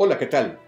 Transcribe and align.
Hola, 0.00 0.16
¿qué 0.16 0.26
tal? 0.26 0.60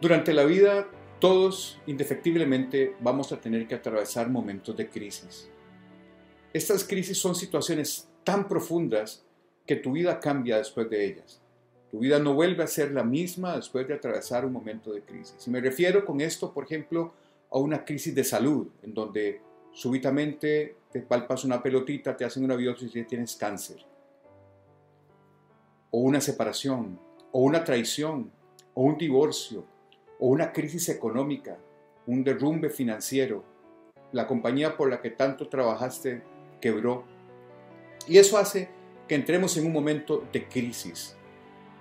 Durante 0.00 0.32
la 0.32 0.44
vida 0.44 0.86
todos 1.18 1.80
indefectiblemente 1.88 2.94
vamos 3.00 3.32
a 3.32 3.40
tener 3.40 3.66
que 3.66 3.74
atravesar 3.74 4.30
momentos 4.30 4.76
de 4.76 4.88
crisis. 4.88 5.50
Estas 6.52 6.84
crisis 6.84 7.18
son 7.18 7.34
situaciones 7.34 8.08
tan 8.22 8.46
profundas 8.46 9.24
que 9.66 9.74
tu 9.74 9.90
vida 9.90 10.20
cambia 10.20 10.58
después 10.58 10.88
de 10.88 11.04
ellas. 11.04 11.42
Tu 11.90 11.98
vida 11.98 12.20
no 12.20 12.34
vuelve 12.34 12.62
a 12.62 12.68
ser 12.68 12.92
la 12.92 13.02
misma 13.02 13.56
después 13.56 13.88
de 13.88 13.94
atravesar 13.94 14.44
un 14.44 14.52
momento 14.52 14.92
de 14.92 15.02
crisis. 15.02 15.48
Y 15.48 15.50
me 15.50 15.60
refiero 15.60 16.04
con 16.04 16.20
esto, 16.20 16.54
por 16.54 16.62
ejemplo, 16.66 17.14
a 17.50 17.58
una 17.58 17.84
crisis 17.84 18.14
de 18.14 18.22
salud, 18.22 18.68
en 18.84 18.94
donde 18.94 19.40
súbitamente 19.72 20.76
te 20.92 21.00
palpas 21.00 21.42
una 21.42 21.60
pelotita, 21.60 22.16
te 22.16 22.24
hacen 22.24 22.44
una 22.44 22.54
biopsia 22.54 22.88
y 22.94 23.04
tienes 23.06 23.34
cáncer. 23.34 23.84
O 25.90 25.98
una 25.98 26.20
separación, 26.20 27.00
o 27.36 27.40
una 27.40 27.64
traición, 27.64 28.30
o 28.74 28.84
un 28.84 28.96
divorcio, 28.96 29.66
o 30.20 30.28
una 30.28 30.52
crisis 30.52 30.88
económica, 30.88 31.58
un 32.06 32.22
derrumbe 32.22 32.70
financiero, 32.70 33.42
la 34.12 34.28
compañía 34.28 34.76
por 34.76 34.88
la 34.88 35.00
que 35.00 35.10
tanto 35.10 35.48
trabajaste 35.48 36.22
quebró. 36.60 37.02
Y 38.06 38.18
eso 38.18 38.38
hace 38.38 38.68
que 39.08 39.16
entremos 39.16 39.56
en 39.56 39.66
un 39.66 39.72
momento 39.72 40.24
de 40.32 40.46
crisis. 40.46 41.16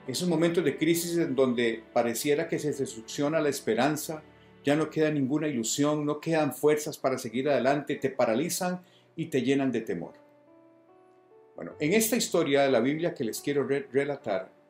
Esos 0.07 0.27
momentos 0.27 0.63
de 0.63 0.75
crisis 0.75 1.19
en 1.19 1.35
donde 1.35 1.83
pareciera 1.93 2.47
que 2.47 2.57
se 2.57 2.73
destrucciona 2.73 3.39
la 3.39 3.49
esperanza, 3.49 4.23
ya 4.63 4.75
no 4.75 4.89
queda 4.89 5.11
ninguna 5.11 5.47
ilusión, 5.47 6.03
no 6.03 6.19
quedan 6.19 6.55
fuerzas 6.55 6.97
para 6.97 7.19
seguir 7.19 7.47
adelante, 7.47 7.97
te 7.97 8.09
paralizan 8.09 8.81
y 9.15 9.27
te 9.27 9.43
llenan 9.43 9.71
de 9.71 9.81
temor. 9.81 10.15
Bueno, 11.55 11.73
en 11.79 11.93
esta 11.93 12.15
historia 12.15 12.63
de 12.63 12.71
la 12.71 12.79
Biblia 12.79 13.13
que 13.13 13.23
les 13.23 13.39
quiero 13.39 13.67
relatar, 13.67 14.62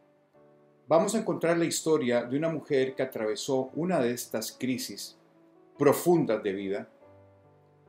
vamos 0.88 1.16
a 1.16 1.20
encontrar 1.20 1.58
la 1.58 1.66
historia 1.66 2.24
de 2.24 2.38
una 2.38 2.50
mujer 2.50 2.96
que 2.96 3.04
atravesó 3.04 3.72
una 3.76 4.00
de 4.00 4.12
estas 4.12 4.52
crisis 4.52 5.18
profundas 5.78 6.44
de 6.44 6.54
vida, 6.54 6.90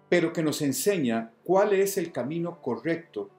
pero 0.09 0.33
que 0.33 0.43
nos 0.43 0.63
enseña 0.63 1.33
cuál 1.45 1.73
es 1.73 1.99
el 1.99 2.13
camino 2.13 2.61
correcto 2.61 3.31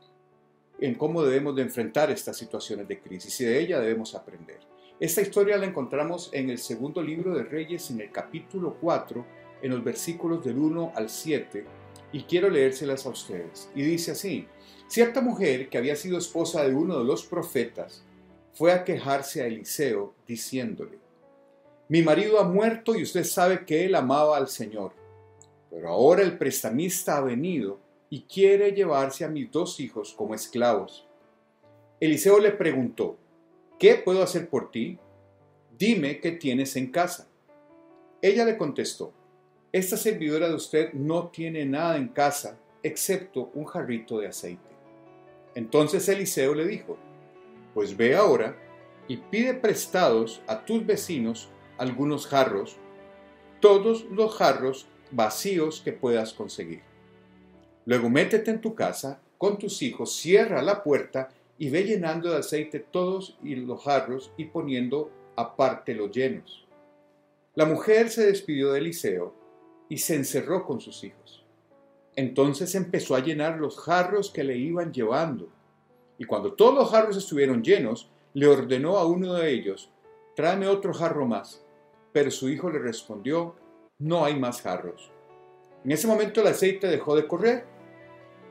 en 0.79 0.95
cómo 0.95 1.23
debemos 1.23 1.55
de 1.55 1.61
enfrentar 1.61 2.11
estas 2.11 2.37
situaciones 2.37 2.87
de 2.87 2.99
crisis 2.99 3.39
y 3.41 3.45
de 3.45 3.59
ella 3.59 3.79
debemos 3.79 4.13
aprender. 4.13 4.59
Esta 4.99 5.21
historia 5.21 5.57
la 5.57 5.65
encontramos 5.65 6.29
en 6.33 6.49
el 6.49 6.57
segundo 6.57 7.01
libro 7.01 7.33
de 7.33 7.43
Reyes, 7.43 7.91
en 7.91 8.01
el 8.01 8.11
capítulo 8.11 8.77
4, 8.79 9.25
en 9.61 9.71
los 9.71 9.83
versículos 9.83 10.43
del 10.43 10.57
1 10.57 10.93
al 10.95 11.09
7, 11.09 11.65
y 12.13 12.23
quiero 12.23 12.49
leérselas 12.49 13.05
a 13.05 13.09
ustedes. 13.09 13.69
Y 13.75 13.81
dice 13.81 14.11
así, 14.11 14.47
cierta 14.87 15.19
mujer 15.19 15.69
que 15.69 15.77
había 15.77 15.97
sido 15.97 16.17
esposa 16.17 16.63
de 16.63 16.73
uno 16.73 16.97
de 16.99 17.03
los 17.03 17.25
profetas, 17.25 18.04
fue 18.55 18.71
a 18.71 18.83
quejarse 18.83 19.41
a 19.41 19.47
Eliseo 19.47 20.15
diciéndole, 20.25 20.97
mi 21.87 22.01
marido 22.01 22.39
ha 22.39 22.43
muerto 22.43 22.95
y 22.95 23.03
usted 23.03 23.23
sabe 23.23 23.65
que 23.65 23.85
él 23.85 23.93
amaba 23.93 24.37
al 24.37 24.47
Señor, 24.47 24.93
pero 25.69 25.89
ahora 25.89 26.23
el 26.23 26.37
prestamista 26.37 27.17
ha 27.17 27.21
venido 27.21 27.79
y 28.09 28.21
quiere 28.21 28.71
llevarse 28.71 29.25
a 29.25 29.29
mis 29.29 29.51
dos 29.51 29.79
hijos 29.79 30.13
como 30.13 30.33
esclavos. 30.33 31.05
Eliseo 31.99 32.39
le 32.39 32.51
preguntó, 32.51 33.17
¿qué 33.77 33.95
puedo 33.95 34.23
hacer 34.23 34.49
por 34.49 34.71
ti? 34.71 34.97
Dime 35.77 36.19
qué 36.21 36.31
tienes 36.31 36.75
en 36.77 36.91
casa. 36.91 37.27
Ella 38.21 38.45
le 38.45 38.57
contestó, 38.57 39.13
esta 39.73 39.97
servidora 39.97 40.47
de 40.47 40.55
usted 40.55 40.93
no 40.93 41.27
tiene 41.27 41.65
nada 41.65 41.97
en 41.97 42.07
casa 42.07 42.57
excepto 42.81 43.51
un 43.53 43.65
jarrito 43.65 44.19
de 44.19 44.27
aceite. 44.27 44.69
Entonces 45.55 46.07
Eliseo 46.07 46.55
le 46.55 46.65
dijo, 46.65 46.97
pues 47.75 47.95
ve 47.97 48.15
ahora 48.15 48.55
y 49.07 49.17
pide 49.17 49.53
prestados 49.53 50.41
a 50.47 50.65
tus 50.65 50.85
vecinos 50.85 51.49
algunos 51.77 52.25
jarros, 52.25 52.77
todos 53.59 54.05
los 54.05 54.33
jarros 54.33 54.87
vacíos 55.11 55.81
que 55.83 55.91
puedas 55.91 56.33
conseguir. 56.33 56.81
Luego 57.85 58.09
métete 58.09 58.49
en 58.49 58.61
tu 58.61 58.73
casa 58.73 59.21
con 59.37 59.59
tus 59.59 59.81
hijos, 59.81 60.15
cierra 60.15 60.61
la 60.61 60.83
puerta 60.83 61.29
y 61.57 61.69
ve 61.69 61.83
llenando 61.83 62.31
de 62.31 62.37
aceite 62.37 62.79
todos 62.79 63.37
los 63.43 63.83
jarros 63.83 64.31
y 64.37 64.45
poniendo 64.45 65.11
aparte 65.35 65.93
los 65.93 66.11
llenos. 66.11 66.65
La 67.55 67.65
mujer 67.65 68.09
se 68.09 68.25
despidió 68.25 68.71
de 68.71 68.79
Eliseo 68.79 69.35
y 69.89 69.97
se 69.97 70.15
encerró 70.15 70.65
con 70.65 70.79
sus 70.79 71.03
hijos. 71.03 71.43
Entonces 72.15 72.73
empezó 72.73 73.15
a 73.15 73.19
llenar 73.19 73.57
los 73.57 73.77
jarros 73.77 74.31
que 74.31 74.45
le 74.45 74.55
iban 74.55 74.93
llevando 74.93 75.49
y 76.17 76.25
cuando 76.25 76.53
todos 76.53 76.73
los 76.73 76.89
jarros 76.89 77.17
estuvieron 77.17 77.63
llenos, 77.63 78.09
le 78.33 78.47
ordenó 78.47 78.97
a 78.97 79.05
uno 79.05 79.33
de 79.33 79.51
ellos, 79.51 79.91
tráeme 80.35 80.67
otro 80.67 80.93
jarro 80.93 81.25
más. 81.25 81.65
Pero 82.11 82.31
su 82.31 82.49
hijo 82.49 82.69
le 82.69 82.79
respondió, 82.79 83.55
no 83.99 84.23
hay 84.23 84.39
más 84.39 84.61
jarros. 84.61 85.11
En 85.83 85.91
ese 85.91 86.07
momento 86.07 86.41
el 86.41 86.47
aceite 86.47 86.87
dejó 86.87 87.15
de 87.15 87.27
correr. 87.27 87.65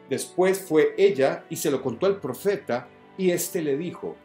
Después 0.09 0.61
fue 0.61 0.95
ella 0.99 1.45
y 1.49 1.57
se 1.57 1.71
lo 1.71 1.83
contó 1.83 2.07
al 2.07 2.21
profeta 2.21 2.89
y 3.17 3.31
éste 3.31 3.63
le 3.63 3.77
dijo, 3.77 4.17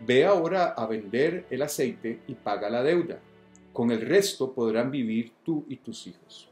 ve 0.00 0.24
ahora 0.24 0.68
a 0.68 0.86
vender 0.86 1.46
el 1.50 1.62
aceite 1.62 2.20
y 2.26 2.34
paga 2.34 2.70
la 2.70 2.82
deuda. 2.82 3.20
Con 3.72 3.90
el 3.90 4.00
resto 4.00 4.52
podrán 4.54 4.90
vivir 4.90 5.34
tú 5.44 5.66
y 5.68 5.76
tus 5.76 6.06
hijos. 6.06 6.50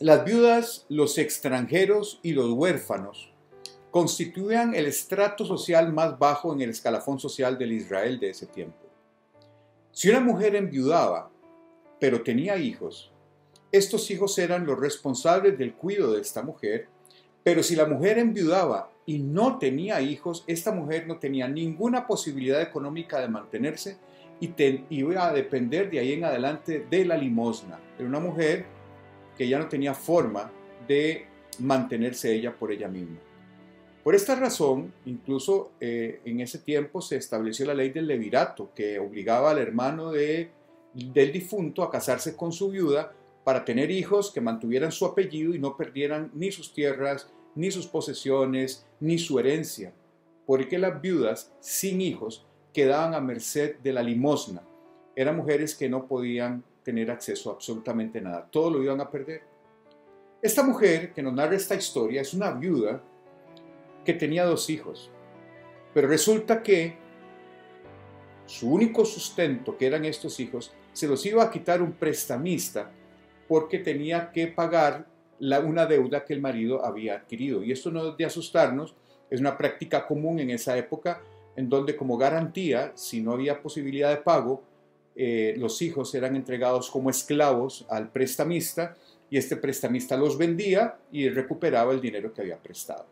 Las 0.00 0.24
viudas, 0.24 0.84
los 0.88 1.16
extranjeros 1.18 2.18
y 2.24 2.32
los 2.32 2.50
huérfanos 2.50 3.31
constituían 3.92 4.74
el 4.74 4.86
estrato 4.86 5.44
social 5.44 5.92
más 5.92 6.18
bajo 6.18 6.54
en 6.54 6.62
el 6.62 6.70
escalafón 6.70 7.20
social 7.20 7.58
del 7.58 7.72
Israel 7.72 8.18
de 8.18 8.30
ese 8.30 8.46
tiempo. 8.46 8.88
Si 9.92 10.08
una 10.08 10.20
mujer 10.20 10.56
enviudaba, 10.56 11.30
pero 12.00 12.22
tenía 12.22 12.56
hijos, 12.56 13.12
estos 13.70 14.10
hijos 14.10 14.38
eran 14.38 14.64
los 14.64 14.80
responsables 14.80 15.58
del 15.58 15.74
cuidado 15.74 16.14
de 16.14 16.22
esta 16.22 16.42
mujer, 16.42 16.88
pero 17.44 17.62
si 17.62 17.76
la 17.76 17.84
mujer 17.84 18.18
enviudaba 18.18 18.90
y 19.04 19.18
no 19.18 19.58
tenía 19.58 20.00
hijos, 20.00 20.42
esta 20.46 20.72
mujer 20.72 21.06
no 21.06 21.18
tenía 21.18 21.46
ninguna 21.46 22.06
posibilidad 22.06 22.62
económica 22.62 23.20
de 23.20 23.28
mantenerse 23.28 23.98
y 24.40 24.54
iba 24.88 25.28
a 25.28 25.34
depender 25.34 25.90
de 25.90 25.98
ahí 25.98 26.14
en 26.14 26.24
adelante 26.24 26.86
de 26.90 27.04
la 27.04 27.18
limosna. 27.18 27.78
Era 27.98 28.08
una 28.08 28.20
mujer 28.20 28.64
que 29.36 29.46
ya 29.46 29.58
no 29.58 29.68
tenía 29.68 29.92
forma 29.92 30.50
de 30.88 31.26
mantenerse 31.58 32.34
ella 32.34 32.56
por 32.56 32.72
ella 32.72 32.88
misma. 32.88 33.18
Por 34.02 34.16
esta 34.16 34.34
razón, 34.34 34.92
incluso 35.06 35.72
eh, 35.80 36.20
en 36.24 36.40
ese 36.40 36.58
tiempo 36.58 37.00
se 37.00 37.16
estableció 37.16 37.66
la 37.66 37.74
ley 37.74 37.90
del 37.90 38.08
levirato, 38.08 38.72
que 38.74 38.98
obligaba 38.98 39.52
al 39.52 39.58
hermano 39.58 40.10
de, 40.10 40.50
del 40.92 41.30
difunto 41.30 41.84
a 41.84 41.90
casarse 41.90 42.36
con 42.36 42.50
su 42.50 42.70
viuda 42.70 43.12
para 43.44 43.64
tener 43.64 43.92
hijos 43.92 44.32
que 44.32 44.40
mantuvieran 44.40 44.90
su 44.90 45.06
apellido 45.06 45.54
y 45.54 45.60
no 45.60 45.76
perdieran 45.76 46.32
ni 46.34 46.50
sus 46.50 46.74
tierras, 46.74 47.30
ni 47.54 47.70
sus 47.70 47.86
posesiones, 47.86 48.84
ni 48.98 49.18
su 49.18 49.38
herencia, 49.38 49.92
porque 50.46 50.78
las 50.78 51.00
viudas 51.00 51.52
sin 51.60 52.00
hijos 52.00 52.44
quedaban 52.72 53.14
a 53.14 53.20
merced 53.20 53.76
de 53.78 53.92
la 53.92 54.02
limosna. 54.02 54.62
Eran 55.14 55.36
mujeres 55.36 55.76
que 55.76 55.88
no 55.88 56.08
podían 56.08 56.64
tener 56.82 57.10
acceso 57.10 57.50
a 57.50 57.54
absolutamente 57.54 58.20
nada, 58.20 58.48
todo 58.50 58.70
lo 58.70 58.82
iban 58.82 59.00
a 59.00 59.10
perder. 59.10 59.42
Esta 60.40 60.64
mujer 60.64 61.12
que 61.12 61.22
nos 61.22 61.34
narra 61.34 61.54
esta 61.54 61.76
historia 61.76 62.20
es 62.20 62.34
una 62.34 62.50
viuda 62.50 63.00
que 64.04 64.14
tenía 64.14 64.44
dos 64.44 64.70
hijos. 64.70 65.10
Pero 65.94 66.08
resulta 66.08 66.62
que 66.62 66.96
su 68.46 68.70
único 68.70 69.04
sustento, 69.04 69.76
que 69.76 69.86
eran 69.86 70.04
estos 70.04 70.40
hijos, 70.40 70.72
se 70.92 71.06
los 71.06 71.24
iba 71.24 71.42
a 71.42 71.50
quitar 71.50 71.80
un 71.80 71.92
prestamista 71.92 72.90
porque 73.48 73.78
tenía 73.78 74.30
que 74.30 74.46
pagar 74.48 75.06
una 75.40 75.86
deuda 75.86 76.24
que 76.24 76.34
el 76.34 76.40
marido 76.40 76.84
había 76.84 77.16
adquirido. 77.16 77.62
Y 77.62 77.72
esto 77.72 77.90
no 77.90 78.10
es 78.10 78.16
de 78.16 78.24
asustarnos, 78.24 78.94
es 79.28 79.40
una 79.40 79.56
práctica 79.56 80.06
común 80.06 80.38
en 80.38 80.50
esa 80.50 80.76
época 80.76 81.20
en 81.56 81.68
donde 81.68 81.96
como 81.96 82.16
garantía, 82.16 82.92
si 82.94 83.20
no 83.20 83.32
había 83.32 83.60
posibilidad 83.60 84.10
de 84.10 84.18
pago, 84.18 84.62
eh, 85.14 85.54
los 85.58 85.82
hijos 85.82 86.14
eran 86.14 86.36
entregados 86.36 86.90
como 86.90 87.10
esclavos 87.10 87.84
al 87.90 88.10
prestamista 88.10 88.96
y 89.28 89.36
este 89.36 89.56
prestamista 89.56 90.16
los 90.16 90.38
vendía 90.38 90.98
y 91.10 91.28
recuperaba 91.28 91.92
el 91.92 92.00
dinero 92.00 92.32
que 92.32 92.42
había 92.42 92.56
prestado. 92.56 93.06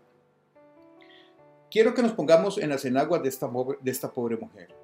Quiero 1.71 1.95
que 1.95 2.03
nos 2.03 2.13
pongamos 2.13 2.59
en 2.59 2.69
las 2.69 2.85
enaguas 2.85 3.23
de 3.23 3.29
esta, 3.29 4.13
pobre 4.13 4.37
mujer. 4.37 4.75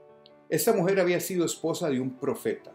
Esta 0.48 0.72
mujer 0.72 1.00
había 1.00 1.18
sido 1.18 1.44
esposa 1.44 1.90
de 1.90 1.98
un 1.98 2.12
profeta. 2.16 2.72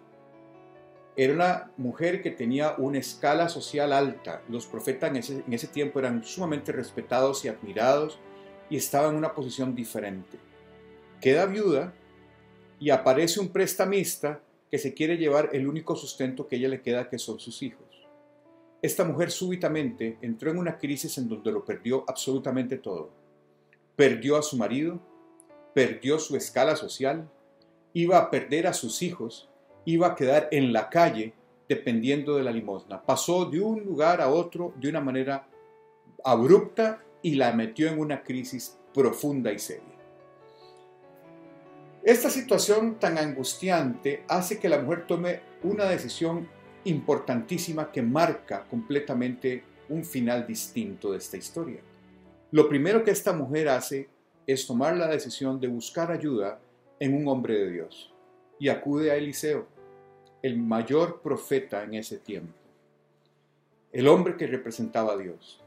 Era 1.15 1.33
una 1.33 1.71
mujer 1.77 2.21
que 2.21 2.31
tenía 2.31 2.75
una 2.77 2.97
escala 2.97 3.47
social 3.47 3.93
alta. 3.93 4.41
Los 4.49 4.65
profetas 4.65 5.11
en 5.11 5.15
ese, 5.15 5.43
en 5.47 5.53
ese 5.53 5.67
tiempo 5.67 5.99
eran 5.99 6.25
sumamente 6.25 6.73
respetados 6.73 7.45
y 7.45 7.47
admirados 7.47 8.19
y 8.69 8.75
estaban 8.75 9.11
en 9.11 9.17
una 9.17 9.33
posición 9.33 9.75
diferente. 9.75 10.37
Queda 11.21 11.45
viuda 11.45 11.93
y 12.81 12.89
aparece 12.89 13.39
un 13.39 13.47
prestamista 13.47 14.41
que 14.69 14.77
se 14.77 14.93
quiere 14.93 15.15
llevar 15.17 15.51
el 15.53 15.69
único 15.69 15.95
sustento 15.95 16.49
que 16.49 16.57
ella 16.57 16.67
le 16.67 16.81
queda, 16.81 17.09
que 17.09 17.17
son 17.17 17.39
sus 17.39 17.63
hijos. 17.63 17.87
Esta 18.81 19.05
mujer 19.05 19.31
súbitamente 19.31 20.17
entró 20.21 20.51
en 20.51 20.57
una 20.57 20.77
crisis 20.77 21.17
en 21.17 21.29
donde 21.29 21.51
lo 21.53 21.63
perdió 21.63 22.03
absolutamente 22.09 22.77
todo 22.77 23.20
perdió 24.01 24.35
a 24.35 24.41
su 24.41 24.57
marido, 24.57 24.99
perdió 25.75 26.17
su 26.17 26.35
escala 26.35 26.75
social, 26.75 27.29
iba 27.93 28.17
a 28.17 28.31
perder 28.31 28.65
a 28.65 28.73
sus 28.73 29.03
hijos, 29.03 29.47
iba 29.85 30.07
a 30.07 30.15
quedar 30.15 30.47
en 30.51 30.73
la 30.73 30.89
calle 30.89 31.35
dependiendo 31.69 32.35
de 32.35 32.41
la 32.41 32.49
limosna. 32.49 33.03
Pasó 33.03 33.45
de 33.45 33.59
un 33.59 33.81
lugar 33.81 34.19
a 34.19 34.29
otro 34.29 34.73
de 34.77 34.89
una 34.89 35.01
manera 35.01 35.47
abrupta 36.23 37.03
y 37.21 37.35
la 37.35 37.53
metió 37.53 37.89
en 37.89 37.99
una 37.99 38.23
crisis 38.23 38.75
profunda 38.91 39.53
y 39.53 39.59
seria. 39.59 39.99
Esta 42.01 42.31
situación 42.31 42.95
tan 42.95 43.19
angustiante 43.19 44.23
hace 44.27 44.59
que 44.59 44.67
la 44.67 44.79
mujer 44.79 45.05
tome 45.05 45.41
una 45.61 45.85
decisión 45.85 46.49
importantísima 46.85 47.91
que 47.91 48.01
marca 48.01 48.65
completamente 48.67 49.63
un 49.89 50.03
final 50.03 50.47
distinto 50.47 51.11
de 51.11 51.19
esta 51.19 51.37
historia. 51.37 51.81
Lo 52.51 52.67
primero 52.67 53.03
que 53.03 53.11
esta 53.11 53.31
mujer 53.31 53.69
hace 53.69 54.09
es 54.45 54.67
tomar 54.67 54.97
la 54.97 55.07
decisión 55.07 55.59
de 55.59 55.69
buscar 55.69 56.11
ayuda 56.11 56.59
en 56.99 57.15
un 57.15 57.27
hombre 57.29 57.57
de 57.57 57.71
Dios 57.71 58.13
y 58.59 58.67
acude 58.67 59.09
a 59.09 59.15
Eliseo, 59.15 59.67
el 60.41 60.57
mayor 60.57 61.21
profeta 61.21 61.83
en 61.83 61.93
ese 61.93 62.17
tiempo, 62.17 62.53
el 63.91 64.07
hombre 64.07 64.35
que 64.35 64.47
representaba 64.47 65.13
a 65.13 65.17
Dios. 65.17 65.61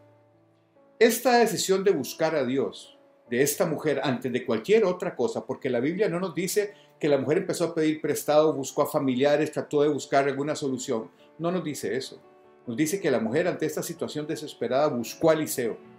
Esta 0.98 1.38
decisión 1.38 1.84
de 1.84 1.92
buscar 1.92 2.34
a 2.34 2.44
Dios 2.44 2.98
de 3.30 3.40
esta 3.40 3.64
mujer 3.64 4.00
antes 4.04 4.30
de 4.30 4.44
cualquier 4.44 4.84
otra 4.84 5.16
cosa, 5.16 5.46
porque 5.46 5.70
la 5.70 5.80
Biblia 5.80 6.08
no 6.10 6.20
nos 6.20 6.34
dice 6.34 6.74
que 7.00 7.08
la 7.08 7.18
mujer 7.18 7.38
empezó 7.38 7.64
a 7.64 7.74
pedir 7.74 8.00
prestado, 8.02 8.52
buscó 8.52 8.82
a 8.82 8.86
familiares, 8.86 9.50
trató 9.50 9.82
de 9.82 9.88
buscar 9.88 10.28
alguna 10.28 10.54
solución. 10.54 11.10
No 11.38 11.50
nos 11.50 11.64
dice 11.64 11.96
eso. 11.96 12.20
Nos 12.66 12.76
dice 12.76 13.00
que 13.00 13.10
la 13.10 13.20
mujer 13.20 13.48
ante 13.48 13.66
esta 13.66 13.82
situación 13.82 14.26
desesperada 14.26 14.88
buscó 14.88 15.30
a 15.30 15.34
Eliseo. 15.34 15.93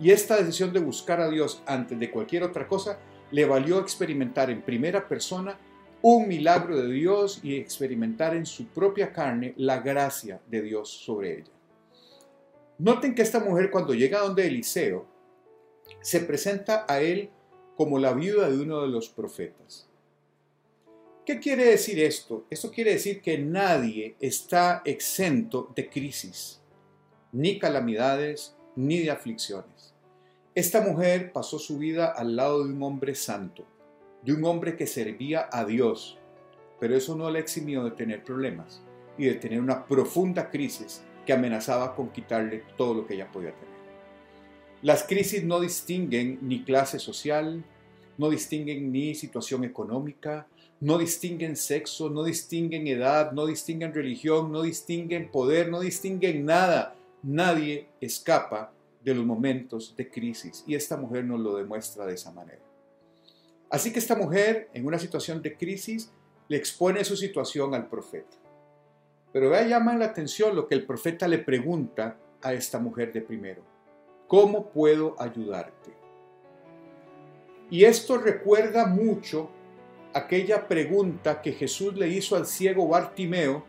Y 0.00 0.10
esta 0.10 0.38
decisión 0.38 0.72
de 0.72 0.80
buscar 0.80 1.20
a 1.20 1.28
Dios 1.28 1.62
antes 1.66 1.98
de 1.98 2.10
cualquier 2.10 2.42
otra 2.42 2.66
cosa 2.66 2.98
le 3.30 3.44
valió 3.44 3.78
experimentar 3.78 4.50
en 4.50 4.62
primera 4.62 5.06
persona 5.06 5.58
un 6.02 6.26
milagro 6.26 6.76
de 6.80 6.90
Dios 6.90 7.40
y 7.42 7.56
experimentar 7.56 8.34
en 8.34 8.46
su 8.46 8.66
propia 8.68 9.12
carne 9.12 9.52
la 9.58 9.80
gracia 9.80 10.40
de 10.48 10.62
Dios 10.62 10.88
sobre 10.88 11.40
ella. 11.40 11.52
Noten 12.78 13.14
que 13.14 13.20
esta 13.20 13.40
mujer 13.40 13.70
cuando 13.70 13.92
llega 13.92 14.20
donde 14.20 14.46
Eliseo, 14.46 15.06
se 16.00 16.20
presenta 16.20 16.86
a 16.88 17.00
él 17.00 17.28
como 17.76 17.98
la 17.98 18.14
viuda 18.14 18.48
de 18.48 18.58
uno 18.58 18.80
de 18.80 18.88
los 18.88 19.10
profetas. 19.10 19.86
¿Qué 21.26 21.38
quiere 21.38 21.66
decir 21.66 22.00
esto? 22.00 22.46
Esto 22.48 22.70
quiere 22.70 22.92
decir 22.92 23.20
que 23.20 23.36
nadie 23.36 24.16
está 24.20 24.80
exento 24.84 25.70
de 25.76 25.90
crisis, 25.90 26.62
ni 27.32 27.58
calamidades, 27.58 28.56
ni 28.74 29.00
de 29.00 29.10
aflicciones. 29.10 29.89
Esta 30.60 30.82
mujer 30.82 31.32
pasó 31.32 31.58
su 31.58 31.78
vida 31.78 32.08
al 32.08 32.36
lado 32.36 32.62
de 32.62 32.74
un 32.74 32.82
hombre 32.82 33.14
santo, 33.14 33.64
de 34.22 34.34
un 34.34 34.44
hombre 34.44 34.76
que 34.76 34.86
servía 34.86 35.48
a 35.50 35.64
Dios, 35.64 36.18
pero 36.78 36.94
eso 36.94 37.16
no 37.16 37.30
le 37.30 37.38
eximió 37.38 37.82
de 37.82 37.92
tener 37.92 38.22
problemas 38.22 38.82
y 39.16 39.24
de 39.24 39.36
tener 39.36 39.58
una 39.58 39.86
profunda 39.86 40.50
crisis 40.50 41.02
que 41.24 41.32
amenazaba 41.32 41.96
con 41.96 42.10
quitarle 42.10 42.62
todo 42.76 42.92
lo 42.92 43.06
que 43.06 43.14
ella 43.14 43.32
podía 43.32 43.52
tener. 43.52 43.74
Las 44.82 45.02
crisis 45.04 45.44
no 45.44 45.60
distinguen 45.60 46.40
ni 46.42 46.62
clase 46.62 46.98
social, 46.98 47.64
no 48.18 48.28
distinguen 48.28 48.92
ni 48.92 49.14
situación 49.14 49.64
económica, 49.64 50.46
no 50.78 50.98
distinguen 50.98 51.56
sexo, 51.56 52.10
no 52.10 52.22
distinguen 52.22 52.86
edad, 52.86 53.32
no 53.32 53.46
distinguen 53.46 53.94
religión, 53.94 54.52
no 54.52 54.60
distinguen 54.60 55.30
poder, 55.30 55.70
no 55.70 55.80
distinguen 55.80 56.44
nada. 56.44 56.96
Nadie 57.22 57.88
escapa 58.02 58.74
de 59.02 59.14
los 59.14 59.24
momentos 59.24 59.94
de 59.96 60.10
crisis 60.10 60.64
y 60.66 60.74
esta 60.74 60.96
mujer 60.96 61.24
nos 61.24 61.40
lo 61.40 61.56
demuestra 61.56 62.06
de 62.06 62.14
esa 62.14 62.32
manera. 62.32 62.62
Así 63.70 63.92
que 63.92 63.98
esta 63.98 64.16
mujer, 64.16 64.68
en 64.74 64.86
una 64.86 64.98
situación 64.98 65.40
de 65.42 65.56
crisis, 65.56 66.10
le 66.48 66.56
expone 66.56 67.04
su 67.04 67.16
situación 67.16 67.74
al 67.74 67.88
profeta. 67.88 68.36
Pero 69.32 69.50
vea, 69.50 69.66
llama 69.66 69.96
la 69.96 70.06
atención 70.06 70.56
lo 70.56 70.66
que 70.66 70.74
el 70.74 70.84
profeta 70.84 71.28
le 71.28 71.38
pregunta 71.38 72.18
a 72.42 72.52
esta 72.52 72.80
mujer 72.80 73.12
de 73.12 73.22
primero. 73.22 73.62
¿Cómo 74.26 74.70
puedo 74.70 75.14
ayudarte? 75.20 75.94
Y 77.70 77.84
esto 77.84 78.18
recuerda 78.18 78.86
mucho 78.86 79.50
aquella 80.12 80.66
pregunta 80.66 81.40
que 81.40 81.52
Jesús 81.52 81.94
le 81.94 82.08
hizo 82.08 82.34
al 82.34 82.46
ciego 82.46 82.88
Bartimeo 82.88 83.64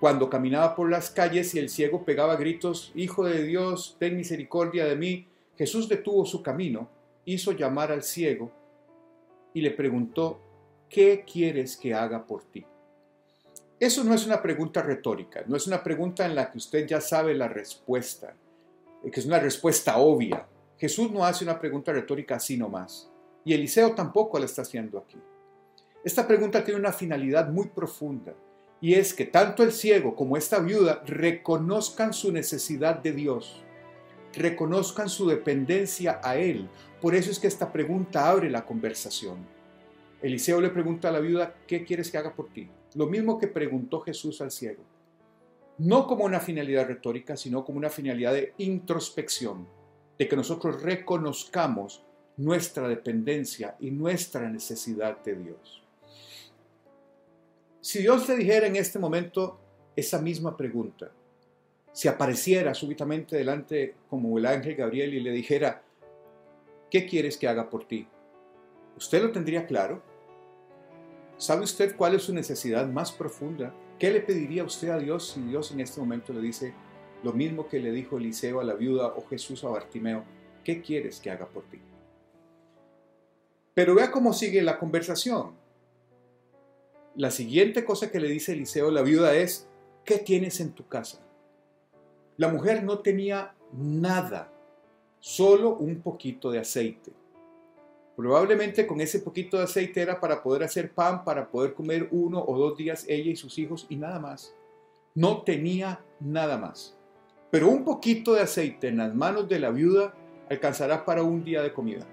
cuando 0.00 0.30
caminaba 0.30 0.76
por 0.76 0.90
las 0.90 1.10
calles 1.10 1.54
y 1.54 1.58
el 1.58 1.68
ciego 1.68 2.04
pegaba 2.04 2.36
gritos, 2.36 2.92
Hijo 2.94 3.24
de 3.24 3.42
Dios, 3.42 3.96
ten 3.98 4.16
misericordia 4.16 4.84
de 4.84 4.94
mí. 4.94 5.26
Jesús 5.56 5.88
detuvo 5.88 6.24
su 6.24 6.42
camino, 6.42 6.88
hizo 7.24 7.52
llamar 7.52 7.90
al 7.90 8.04
ciego 8.04 8.52
y 9.52 9.60
le 9.60 9.72
preguntó, 9.72 10.40
¿qué 10.88 11.24
quieres 11.30 11.76
que 11.76 11.94
haga 11.94 12.24
por 12.24 12.44
ti? 12.44 12.64
Eso 13.80 14.04
no 14.04 14.14
es 14.14 14.24
una 14.24 14.40
pregunta 14.40 14.82
retórica, 14.82 15.42
no 15.46 15.56
es 15.56 15.66
una 15.66 15.82
pregunta 15.82 16.24
en 16.26 16.36
la 16.36 16.50
que 16.50 16.58
usted 16.58 16.86
ya 16.86 17.00
sabe 17.00 17.34
la 17.34 17.48
respuesta, 17.48 18.34
que 19.02 19.20
es 19.20 19.26
una 19.26 19.40
respuesta 19.40 19.98
obvia. 19.98 20.46
Jesús 20.78 21.10
no 21.10 21.24
hace 21.24 21.44
una 21.44 21.58
pregunta 21.58 21.92
retórica 21.92 22.36
así 22.36 22.56
nomás. 22.56 23.10
Y 23.44 23.52
Eliseo 23.52 23.94
tampoco 23.94 24.38
la 24.38 24.44
está 24.44 24.62
haciendo 24.62 24.98
aquí. 24.98 25.18
Esta 26.04 26.26
pregunta 26.26 26.62
tiene 26.64 26.78
una 26.78 26.92
finalidad 26.92 27.48
muy 27.50 27.68
profunda 27.68 28.34
y 28.80 28.94
es 28.94 29.12
que 29.12 29.24
tanto 29.24 29.62
el 29.62 29.72
ciego 29.72 30.14
como 30.14 30.36
esta 30.36 30.60
viuda 30.60 31.02
reconozcan 31.06 32.12
su 32.12 32.32
necesidad 32.32 33.00
de 33.00 33.12
Dios, 33.12 33.62
reconozcan 34.34 35.08
su 35.08 35.26
dependencia 35.28 36.20
a 36.22 36.36
Él. 36.36 36.68
Por 37.00 37.14
eso 37.14 37.30
es 37.30 37.38
que 37.38 37.48
esta 37.48 37.72
pregunta 37.72 38.28
abre 38.28 38.50
la 38.50 38.64
conversación. 38.64 39.38
Eliseo 40.22 40.60
le 40.60 40.70
pregunta 40.70 41.08
a 41.08 41.12
la 41.12 41.20
viuda, 41.20 41.54
¿qué 41.66 41.84
quieres 41.84 42.10
que 42.10 42.18
haga 42.18 42.34
por 42.34 42.48
ti? 42.48 42.68
Lo 42.94 43.06
mismo 43.06 43.38
que 43.38 43.48
preguntó 43.48 44.00
Jesús 44.00 44.40
al 44.40 44.50
ciego. 44.50 44.82
No 45.78 46.06
como 46.06 46.24
una 46.24 46.40
finalidad 46.40 46.88
retórica, 46.88 47.36
sino 47.36 47.64
como 47.64 47.78
una 47.78 47.90
finalidad 47.90 48.32
de 48.32 48.52
introspección, 48.58 49.68
de 50.18 50.28
que 50.28 50.34
nosotros 50.34 50.82
reconozcamos 50.82 52.04
nuestra 52.36 52.88
dependencia 52.88 53.76
y 53.78 53.90
nuestra 53.90 54.48
necesidad 54.48 55.22
de 55.22 55.36
Dios. 55.36 55.87
Si 57.80 58.00
Dios 58.00 58.26
te 58.26 58.36
dijera 58.36 58.66
en 58.66 58.76
este 58.76 58.98
momento 58.98 59.58
esa 59.94 60.20
misma 60.20 60.56
pregunta, 60.56 61.12
si 61.92 62.08
apareciera 62.08 62.74
súbitamente 62.74 63.36
delante 63.36 63.94
como 64.10 64.36
el 64.36 64.46
ángel 64.46 64.74
Gabriel 64.74 65.14
y 65.14 65.20
le 65.20 65.30
dijera, 65.30 65.82
¿qué 66.90 67.06
quieres 67.06 67.36
que 67.36 67.46
haga 67.46 67.70
por 67.70 67.86
ti? 67.86 68.06
¿Usted 68.96 69.22
lo 69.22 69.30
tendría 69.30 69.66
claro? 69.66 70.02
¿Sabe 71.36 71.62
usted 71.62 71.96
cuál 71.96 72.16
es 72.16 72.22
su 72.22 72.34
necesidad 72.34 72.88
más 72.88 73.12
profunda? 73.12 73.72
¿Qué 73.98 74.10
le 74.10 74.20
pediría 74.20 74.64
usted 74.64 74.88
a 74.88 74.98
Dios 74.98 75.32
si 75.32 75.40
Dios 75.42 75.70
en 75.70 75.80
este 75.80 76.00
momento 76.00 76.32
le 76.32 76.40
dice 76.40 76.74
lo 77.22 77.32
mismo 77.32 77.68
que 77.68 77.78
le 77.78 77.92
dijo 77.92 78.18
Eliseo 78.18 78.60
a 78.60 78.64
la 78.64 78.74
viuda 78.74 79.06
o 79.06 79.24
Jesús 79.28 79.62
a 79.62 79.68
Bartimeo? 79.68 80.24
¿Qué 80.64 80.82
quieres 80.82 81.20
que 81.20 81.30
haga 81.30 81.46
por 81.46 81.64
ti? 81.64 81.78
Pero 83.72 83.94
vea 83.94 84.10
cómo 84.10 84.32
sigue 84.32 84.62
la 84.62 84.80
conversación. 84.80 85.67
La 87.18 87.32
siguiente 87.32 87.84
cosa 87.84 88.12
que 88.12 88.20
le 88.20 88.28
dice 88.28 88.52
Eliseo 88.52 88.90
a 88.90 88.92
la 88.92 89.02
viuda 89.02 89.34
es, 89.34 89.66
¿qué 90.04 90.18
tienes 90.18 90.60
en 90.60 90.70
tu 90.70 90.86
casa? 90.86 91.18
La 92.36 92.46
mujer 92.46 92.84
no 92.84 93.00
tenía 93.00 93.56
nada, 93.72 94.52
solo 95.18 95.74
un 95.74 96.00
poquito 96.00 96.52
de 96.52 96.60
aceite. 96.60 97.10
Probablemente 98.14 98.86
con 98.86 99.00
ese 99.00 99.18
poquito 99.18 99.56
de 99.56 99.64
aceite 99.64 100.00
era 100.00 100.20
para 100.20 100.40
poder 100.44 100.62
hacer 100.62 100.92
pan, 100.92 101.24
para 101.24 101.50
poder 101.50 101.74
comer 101.74 102.06
uno 102.12 102.40
o 102.46 102.56
dos 102.56 102.78
días 102.78 103.04
ella 103.08 103.32
y 103.32 103.36
sus 103.36 103.58
hijos 103.58 103.86
y 103.88 103.96
nada 103.96 104.20
más. 104.20 104.54
No 105.16 105.42
tenía 105.42 105.98
nada 106.20 106.56
más. 106.56 106.96
Pero 107.50 107.68
un 107.68 107.84
poquito 107.84 108.34
de 108.34 108.42
aceite 108.42 108.86
en 108.86 108.98
las 108.98 109.12
manos 109.12 109.48
de 109.48 109.58
la 109.58 109.70
viuda 109.70 110.14
alcanzará 110.48 111.04
para 111.04 111.24
un 111.24 111.42
día 111.42 111.62
de 111.62 111.72
comida. 111.72 112.06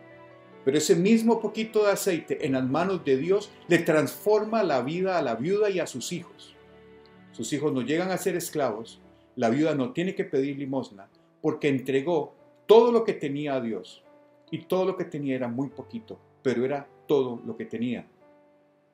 Pero 0.65 0.79
ese 0.79 0.95
mismo 0.95 1.39
poquito 1.39 1.85
de 1.85 1.91
aceite 1.91 2.45
en 2.45 2.53
las 2.53 2.67
manos 2.67 3.05
de 3.05 3.17
Dios 3.17 3.51
le 3.67 3.77
transforma 3.77 4.63
la 4.63 4.81
vida 4.81 5.17
a 5.17 5.21
la 5.21 5.35
viuda 5.35 5.69
y 5.69 5.79
a 5.79 5.85
sus 5.85 6.11
hijos. 6.11 6.55
Sus 7.31 7.53
hijos 7.53 7.71
no 7.71 7.83
llegan 7.83 8.09
a 8.09 8.17
ser 8.17 8.35
esclavos, 8.35 8.99
la 9.35 9.49
viuda 9.49 9.75
no 9.75 9.93
tiene 9.93 10.15
que 10.15 10.25
pedir 10.25 10.57
limosna 10.57 11.07
porque 11.39 11.69
entregó 11.69 12.33
todo 12.65 12.91
lo 12.91 13.03
que 13.03 13.13
tenía 13.13 13.53
a 13.53 13.61
Dios 13.61 14.03
y 14.49 14.63
todo 14.63 14.85
lo 14.85 14.97
que 14.97 15.05
tenía 15.05 15.35
era 15.35 15.47
muy 15.47 15.69
poquito, 15.69 16.17
pero 16.41 16.65
era 16.65 16.87
todo 17.07 17.39
lo 17.45 17.55
que 17.55 17.65
tenía. 17.65 18.07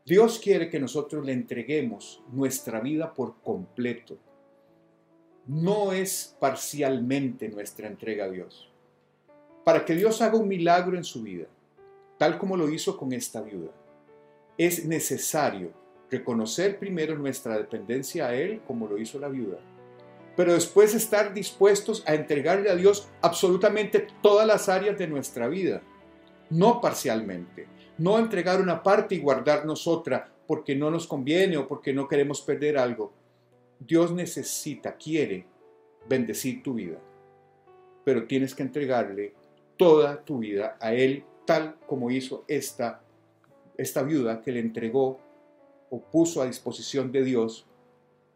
Dios 0.06 0.40
quiere 0.40 0.70
que 0.70 0.80
nosotros 0.80 1.26
le 1.26 1.32
entreguemos 1.32 2.22
nuestra 2.34 2.82
vida 2.82 3.14
por 3.14 3.36
completo. 3.42 4.18
No 5.48 5.94
es 5.94 6.36
parcialmente 6.38 7.48
nuestra 7.48 7.88
entrega 7.88 8.26
a 8.26 8.30
Dios. 8.30 8.70
Para 9.64 9.86
que 9.86 9.96
Dios 9.96 10.22
haga 10.22 10.38
un 10.38 10.48
milagro 10.48 10.98
en 10.98 11.04
su 11.04 11.22
vida, 11.22 11.46
tal 12.22 12.38
como 12.38 12.56
lo 12.56 12.70
hizo 12.70 12.98
con 12.98 13.14
esta 13.14 13.42
viuda, 13.42 13.72
es 14.56 14.86
necesario 14.86 15.74
reconocer 16.08 16.78
primero 16.78 17.18
nuestra 17.18 17.58
dependencia 17.58 18.28
a 18.28 18.36
Él, 18.36 18.62
como 18.68 18.88
lo 18.88 19.00
hizo 19.00 19.18
la 19.18 19.28
viuda, 19.28 19.58
pero 20.38 20.54
después 20.54 20.94
estar 20.94 21.34
dispuestos 21.34 22.04
a 22.06 22.14
entregarle 22.14 22.70
a 22.70 22.76
Dios 22.76 23.10
absolutamente 23.24 24.06
todas 24.22 24.46
las 24.46 24.70
áreas 24.70 25.00
de 25.00 25.08
nuestra 25.08 25.48
vida. 25.48 25.82
no 26.52 26.80
parcialmente, 26.80 27.66
no 27.98 28.20
entregar 28.20 28.62
una 28.62 28.84
parte 28.84 29.16
y 29.16 29.20
guardarnos 29.20 29.88
otra 29.88 30.32
porque 30.46 30.76
no 30.76 30.92
nos 30.92 31.08
conviene 31.08 31.58
o 31.58 31.68
porque 31.68 31.92
no 31.92 32.08
queremos 32.08 32.42
perder 32.42 32.78
algo. 32.78 33.14
Dios 33.80 34.12
necesita, 34.12 34.96
quiere 34.96 35.48
bendecir 36.08 36.62
tu 36.62 36.76
vida, 36.76 37.00
pero 38.04 38.28
tienes 38.28 38.54
que 38.54 38.62
entregarle 38.62 39.34
toda 39.76 40.24
tu 40.24 40.38
vida 40.38 40.78
a 40.80 40.94
Él, 40.94 41.26
tal 41.52 41.76
como 41.86 42.10
hizo 42.10 42.46
esta, 42.48 43.02
esta 43.76 44.04
viuda 44.04 44.42
que 44.42 44.54
le 44.54 44.62
entregó 44.62 45.20
o 45.90 46.00
puso 46.00 46.42
a 46.42 46.46
disposición 46.46 47.12
de 47.12 47.26
Dios 47.26 47.66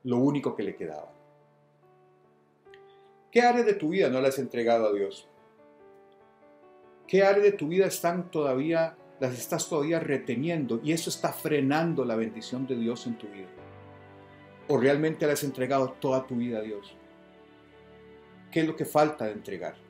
lo 0.04 0.18
único 0.18 0.54
que 0.54 0.64
le 0.64 0.76
quedaba. 0.76 1.14
¿Qué 3.32 3.42
áreas 3.42 3.66
de 3.66 3.76
tu 3.76 3.88
vida 3.88 4.10
no 4.10 4.20
le 4.20 4.28
has 4.28 4.38
entregado 4.38 4.88
a 4.88 4.92
Dios? 4.92 5.30
¿Qué 7.08 7.24
áreas 7.24 7.44
de 7.44 7.52
tu 7.54 7.70
vida 7.70 7.86
están 7.86 8.30
todavía, 8.30 8.98
las 9.22 9.40
estás 9.40 9.70
todavía 9.70 10.02
reteniendo 10.02 10.82
y 10.84 10.92
eso 10.92 11.10
está 11.10 11.32
frenando 11.32 12.04
la 12.04 12.18
bendición 12.18 12.68
de 12.68 12.76
Dios 12.76 13.08
en 13.08 13.18
tu 13.18 13.28
vida? 13.28 13.48
¿O 14.68 14.78
realmente 14.78 15.26
le 15.26 15.32
has 15.32 15.44
entregado 15.46 15.94
toda 16.02 16.28
tu 16.28 16.36
vida 16.36 16.58
a 16.58 16.64
Dios? 16.64 16.98
¿Qué 18.52 18.60
es 18.60 18.68
lo 18.68 18.76
que 18.76 18.84
falta 18.84 19.24
de 19.24 19.32
entregar? 19.32 19.85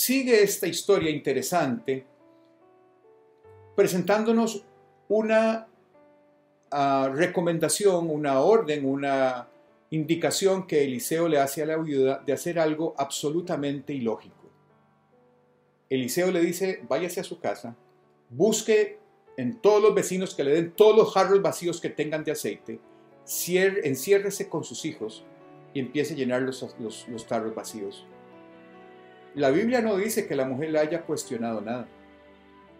Sigue 0.00 0.42
esta 0.42 0.66
historia 0.66 1.10
interesante 1.10 2.06
presentándonos 3.76 4.64
una 5.10 5.68
uh, 6.72 7.08
recomendación, 7.12 8.08
una 8.08 8.40
orden, 8.40 8.86
una 8.86 9.50
indicación 9.90 10.66
que 10.66 10.84
Eliseo 10.84 11.28
le 11.28 11.38
hace 11.38 11.62
a 11.62 11.66
la 11.66 11.76
viuda 11.76 12.22
de 12.24 12.32
hacer 12.32 12.58
algo 12.58 12.94
absolutamente 12.96 13.92
ilógico. 13.92 14.50
Eliseo 15.90 16.30
le 16.30 16.40
dice, 16.40 16.82
váyase 16.88 17.20
a 17.20 17.24
su 17.24 17.38
casa, 17.38 17.76
busque 18.30 18.98
en 19.36 19.60
todos 19.60 19.82
los 19.82 19.94
vecinos 19.94 20.34
que 20.34 20.44
le 20.44 20.52
den 20.52 20.72
todos 20.72 20.96
los 20.96 21.12
jarros 21.12 21.42
vacíos 21.42 21.78
que 21.78 21.90
tengan 21.90 22.24
de 22.24 22.32
aceite, 22.32 22.80
enciérrese 23.84 24.48
con 24.48 24.64
sus 24.64 24.86
hijos 24.86 25.26
y 25.74 25.80
empiece 25.80 26.14
a 26.14 26.16
llenar 26.16 26.40
los, 26.40 26.74
los, 26.78 27.06
los 27.06 27.26
tarros 27.26 27.54
vacíos. 27.54 28.06
La 29.34 29.50
Biblia 29.50 29.80
no 29.80 29.96
dice 29.96 30.26
que 30.26 30.34
la 30.34 30.44
mujer 30.44 30.70
le 30.70 30.78
haya 30.80 31.02
cuestionado 31.02 31.60
nada, 31.60 31.86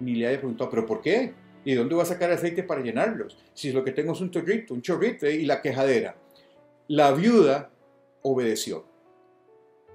ni 0.01 0.15
le 0.15 0.27
haya 0.27 0.39
preguntado, 0.39 0.71
¿pero 0.71 0.87
por 0.87 1.01
qué? 1.01 1.33
¿Y 1.65 1.75
dónde 1.75 1.95
va 1.95 2.03
a 2.03 2.07
sacar 2.07 2.31
aceite 2.31 2.63
para 2.63 2.81
llenarlos? 2.81 3.39
Si 3.55 3.73
lo 3.73 3.85
que 3.85 3.93
tengo 3.93 4.13
es 4.13 4.21
un 4.21 4.31
chorrito, 4.31 4.75
un 4.75 4.83
chorrito 4.83 5.29
y 5.29 5.45
la 5.45 5.61
quejadera. 5.61 6.17
La 6.89 7.13
viuda 7.13 7.71
obedeció. 8.23 8.87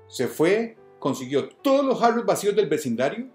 Se 0.08 0.28
fue, 0.28 0.78
consiguió 1.00 1.50
todos 1.50 1.84
los 1.84 2.00
jarros 2.00 2.26
vacíos 2.26 2.56
del 2.56 2.70
vecindario, 2.70 3.28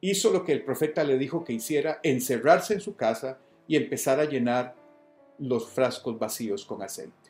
hizo 0.00 0.30
lo 0.30 0.44
que 0.44 0.52
el 0.52 0.62
profeta 0.62 1.04
le 1.04 1.16
dijo 1.16 1.44
que 1.44 1.54
hiciera, 1.54 2.00
encerrarse 2.02 2.74
en 2.74 2.80
su 2.80 2.94
casa 2.96 3.38
y 3.66 3.76
empezar 3.76 4.20
a 4.20 4.26
llenar 4.26 4.74
los 5.38 5.68
frascos 5.70 6.18
vacíos 6.18 6.64
con 6.64 6.82
aceite. 6.82 7.21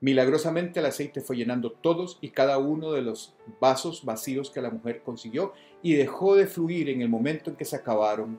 Milagrosamente 0.00 0.78
el 0.78 0.86
aceite 0.86 1.20
fue 1.20 1.36
llenando 1.36 1.72
todos 1.72 2.18
y 2.20 2.30
cada 2.30 2.58
uno 2.58 2.92
de 2.92 3.02
los 3.02 3.34
vasos 3.60 4.04
vacíos 4.04 4.50
que 4.50 4.60
la 4.60 4.70
mujer 4.70 5.02
consiguió 5.02 5.52
y 5.82 5.94
dejó 5.94 6.36
de 6.36 6.46
fluir 6.46 6.88
en 6.88 7.02
el 7.02 7.08
momento 7.08 7.50
en 7.50 7.56
que 7.56 7.64
se 7.64 7.76
acabaron 7.76 8.38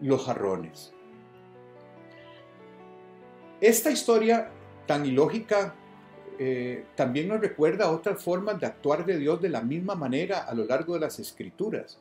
los 0.00 0.24
jarrones. 0.24 0.94
Esta 3.60 3.90
historia 3.90 4.50
tan 4.86 5.04
ilógica 5.04 5.74
eh, 6.38 6.84
también 6.94 7.28
nos 7.28 7.40
recuerda 7.40 7.90
otras 7.90 8.22
formas 8.22 8.60
de 8.60 8.66
actuar 8.66 9.04
de 9.04 9.18
Dios 9.18 9.40
de 9.40 9.48
la 9.48 9.62
misma 9.62 9.94
manera 9.94 10.40
a 10.40 10.54
lo 10.54 10.64
largo 10.64 10.94
de 10.94 11.00
las 11.00 11.18
escrituras. 11.18 11.98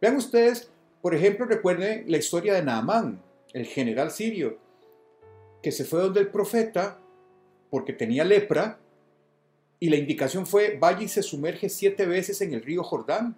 Vean 0.00 0.16
ustedes, 0.16 0.70
por 1.00 1.14
ejemplo, 1.14 1.46
recuerden 1.46 2.04
la 2.06 2.18
historia 2.18 2.54
de 2.54 2.62
Naamán, 2.62 3.22
el 3.52 3.66
general 3.66 4.10
sirio, 4.10 4.58
que 5.62 5.72
se 5.72 5.84
fue 5.84 6.00
donde 6.00 6.20
el 6.20 6.28
profeta 6.28 6.98
porque 7.70 7.92
tenía 7.92 8.24
lepra 8.24 8.78
y 9.78 9.88
la 9.88 9.96
indicación 9.96 10.46
fue 10.46 10.76
vaya 10.78 11.02
y 11.02 11.08
se 11.08 11.22
sumerge 11.22 11.68
siete 11.68 12.04
veces 12.06 12.40
en 12.42 12.52
el 12.52 12.62
río 12.62 12.82
Jordán. 12.82 13.36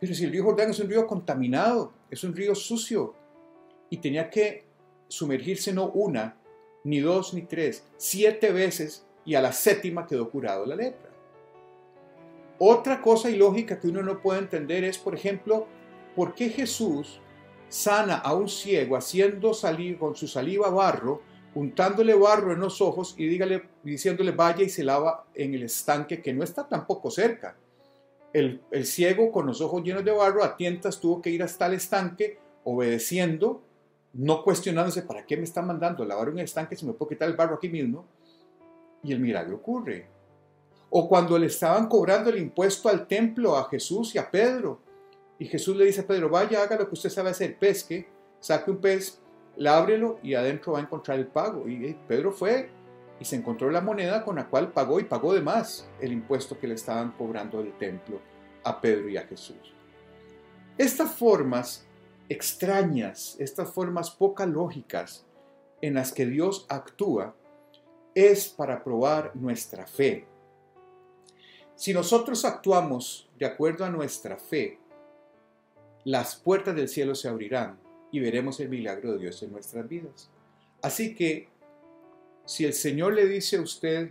Pero 0.00 0.14
si 0.14 0.24
el 0.24 0.32
río 0.32 0.44
Jordán 0.44 0.70
es 0.70 0.80
un 0.80 0.88
río 0.88 1.06
contaminado, 1.06 1.92
es 2.10 2.24
un 2.24 2.34
río 2.34 2.54
sucio, 2.54 3.14
y 3.90 3.98
tenía 3.98 4.30
que 4.30 4.64
sumergirse 5.08 5.72
no 5.74 5.90
una, 5.90 6.36
ni 6.84 7.00
dos, 7.00 7.34
ni 7.34 7.42
tres, 7.42 7.84
siete 7.98 8.52
veces, 8.52 9.04
y 9.26 9.34
a 9.34 9.42
la 9.42 9.52
séptima 9.52 10.06
quedó 10.06 10.30
curado 10.30 10.64
la 10.64 10.76
lepra. 10.76 11.10
Otra 12.58 13.02
cosa 13.02 13.28
ilógica 13.28 13.78
que 13.78 13.88
uno 13.88 14.02
no 14.02 14.20
puede 14.20 14.38
entender 14.38 14.84
es, 14.84 14.96
por 14.96 15.14
ejemplo, 15.14 15.66
por 16.14 16.34
qué 16.34 16.48
Jesús 16.48 17.20
sana 17.68 18.16
a 18.16 18.34
un 18.34 18.48
ciego 18.48 18.96
haciendo 18.96 19.54
salir 19.54 19.98
con 19.98 20.16
su 20.16 20.26
saliva 20.26 20.70
barro 20.70 21.22
untándole 21.54 22.14
barro 22.14 22.52
en 22.52 22.60
los 22.60 22.80
ojos 22.80 23.14
y 23.16 23.26
dígale, 23.26 23.62
diciéndole 23.82 24.32
vaya 24.32 24.62
y 24.62 24.68
se 24.68 24.84
lava 24.84 25.24
en 25.34 25.54
el 25.54 25.64
estanque 25.64 26.22
que 26.22 26.32
no 26.32 26.44
está 26.44 26.68
tampoco 26.68 27.10
cerca. 27.10 27.56
El, 28.32 28.60
ciego 28.84 29.32
con 29.32 29.46
los 29.46 29.60
ojos 29.60 29.82
llenos 29.82 30.04
de 30.04 30.12
barro 30.12 30.44
a 30.44 30.56
tientas 30.56 31.00
tuvo 31.00 31.20
que 31.20 31.30
ir 31.30 31.42
hasta 31.42 31.66
el 31.66 31.74
estanque 31.74 32.38
obedeciendo, 32.62 33.62
no 34.12 34.44
cuestionándose 34.44 35.02
para 35.02 35.26
qué 35.26 35.36
me 35.36 35.44
están 35.44 35.66
mandando 35.66 36.04
a 36.04 36.06
lavar 36.06 36.28
un 36.28 36.38
estanque 36.38 36.76
si 36.76 36.86
me 36.86 36.92
puedo 36.92 37.08
quitar 37.08 37.28
el 37.28 37.36
barro 37.36 37.56
aquí 37.56 37.68
mismo. 37.68 38.06
Y 39.02 39.12
el 39.12 39.18
milagro 39.18 39.56
ocurre. 39.56 40.06
O 40.90 41.08
cuando 41.08 41.38
le 41.38 41.46
estaban 41.46 41.88
cobrando 41.88 42.30
el 42.30 42.38
impuesto 42.38 42.88
al 42.88 43.06
templo 43.06 43.56
a 43.56 43.68
Jesús 43.68 44.14
y 44.14 44.18
a 44.18 44.30
Pedro. 44.30 44.80
Y 45.38 45.46
Jesús 45.46 45.76
le 45.76 45.86
dice 45.86 46.02
a 46.02 46.06
Pedro, 46.06 46.28
vaya, 46.28 46.62
haga 46.62 46.76
lo 46.76 46.86
que 46.86 46.94
usted 46.94 47.08
sabe 47.08 47.30
hacer, 47.30 47.58
pesque, 47.58 48.06
saque 48.40 48.70
un 48.70 48.78
pez, 48.78 49.19
lábrelo 49.60 50.18
y 50.22 50.34
adentro 50.34 50.72
va 50.72 50.78
a 50.78 50.82
encontrar 50.82 51.18
el 51.18 51.26
pago. 51.26 51.68
Y 51.68 51.94
Pedro 52.08 52.32
fue 52.32 52.70
y 53.20 53.24
se 53.26 53.36
encontró 53.36 53.70
la 53.70 53.82
moneda 53.82 54.24
con 54.24 54.36
la 54.36 54.48
cual 54.48 54.72
pagó 54.72 54.98
y 54.98 55.04
pagó 55.04 55.34
de 55.34 55.42
más 55.42 55.88
el 56.00 56.12
impuesto 56.12 56.58
que 56.58 56.66
le 56.66 56.74
estaban 56.74 57.12
cobrando 57.12 57.62
del 57.62 57.76
templo 57.76 58.20
a 58.64 58.80
Pedro 58.80 59.08
y 59.10 59.18
a 59.18 59.26
Jesús. 59.26 59.74
Estas 60.78 61.14
formas 61.14 61.86
extrañas, 62.30 63.36
estas 63.38 63.70
formas 63.70 64.10
poca 64.10 64.46
lógicas 64.46 65.26
en 65.82 65.94
las 65.94 66.12
que 66.12 66.24
Dios 66.24 66.64
actúa, 66.70 67.34
es 68.14 68.48
para 68.48 68.82
probar 68.82 69.32
nuestra 69.36 69.86
fe. 69.86 70.26
Si 71.74 71.92
nosotros 71.92 72.46
actuamos 72.46 73.28
de 73.38 73.44
acuerdo 73.44 73.84
a 73.84 73.90
nuestra 73.90 74.38
fe, 74.38 74.78
las 76.04 76.34
puertas 76.34 76.74
del 76.74 76.88
cielo 76.88 77.14
se 77.14 77.28
abrirán 77.28 77.78
y 78.12 78.20
veremos 78.20 78.58
el 78.60 78.68
milagro 78.68 79.12
de 79.12 79.18
Dios 79.18 79.42
en 79.42 79.52
nuestras 79.52 79.88
vidas. 79.88 80.30
Así 80.82 81.14
que, 81.14 81.48
si 82.44 82.64
el 82.64 82.72
Señor 82.72 83.14
le 83.14 83.26
dice 83.26 83.56
a 83.56 83.62
usted 83.62 84.10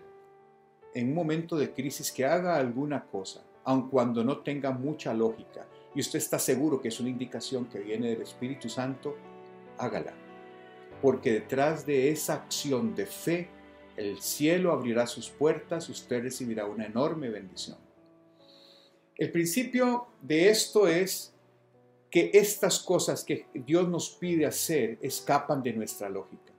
en 0.93 1.09
un 1.09 1.13
momento 1.13 1.57
de 1.57 1.73
crisis 1.73 2.11
que 2.11 2.25
haga 2.25 2.55
alguna 2.57 3.03
cosa, 3.05 3.43
aun 3.63 3.89
cuando 3.89 4.23
no 4.23 4.39
tenga 4.39 4.71
mucha 4.71 5.13
lógica, 5.13 5.67
y 5.93 5.99
usted 5.99 6.19
está 6.19 6.39
seguro 6.39 6.81
que 6.81 6.89
es 6.89 6.99
una 6.99 7.09
indicación 7.09 7.65
que 7.65 7.79
viene 7.79 8.09
del 8.09 8.21
Espíritu 8.21 8.69
Santo, 8.69 9.17
hágala. 9.77 10.13
Porque 11.01 11.33
detrás 11.33 11.85
de 11.85 12.09
esa 12.09 12.35
acción 12.35 12.95
de 12.95 13.05
fe, 13.05 13.49
el 13.97 14.21
cielo 14.21 14.71
abrirá 14.71 15.07
sus 15.07 15.29
puertas 15.29 15.89
y 15.89 15.91
usted 15.91 16.23
recibirá 16.23 16.65
una 16.65 16.85
enorme 16.85 17.29
bendición. 17.29 17.77
El 19.17 19.31
principio 19.31 20.07
de 20.21 20.49
esto 20.49 20.87
es 20.87 21.33
que 22.09 22.31
estas 22.33 22.79
cosas 22.79 23.23
que 23.23 23.45
Dios 23.53 23.87
nos 23.87 24.09
pide 24.09 24.45
hacer 24.45 24.97
escapan 25.01 25.61
de 25.61 25.73
nuestra 25.73 26.09
lógica, 26.09 26.53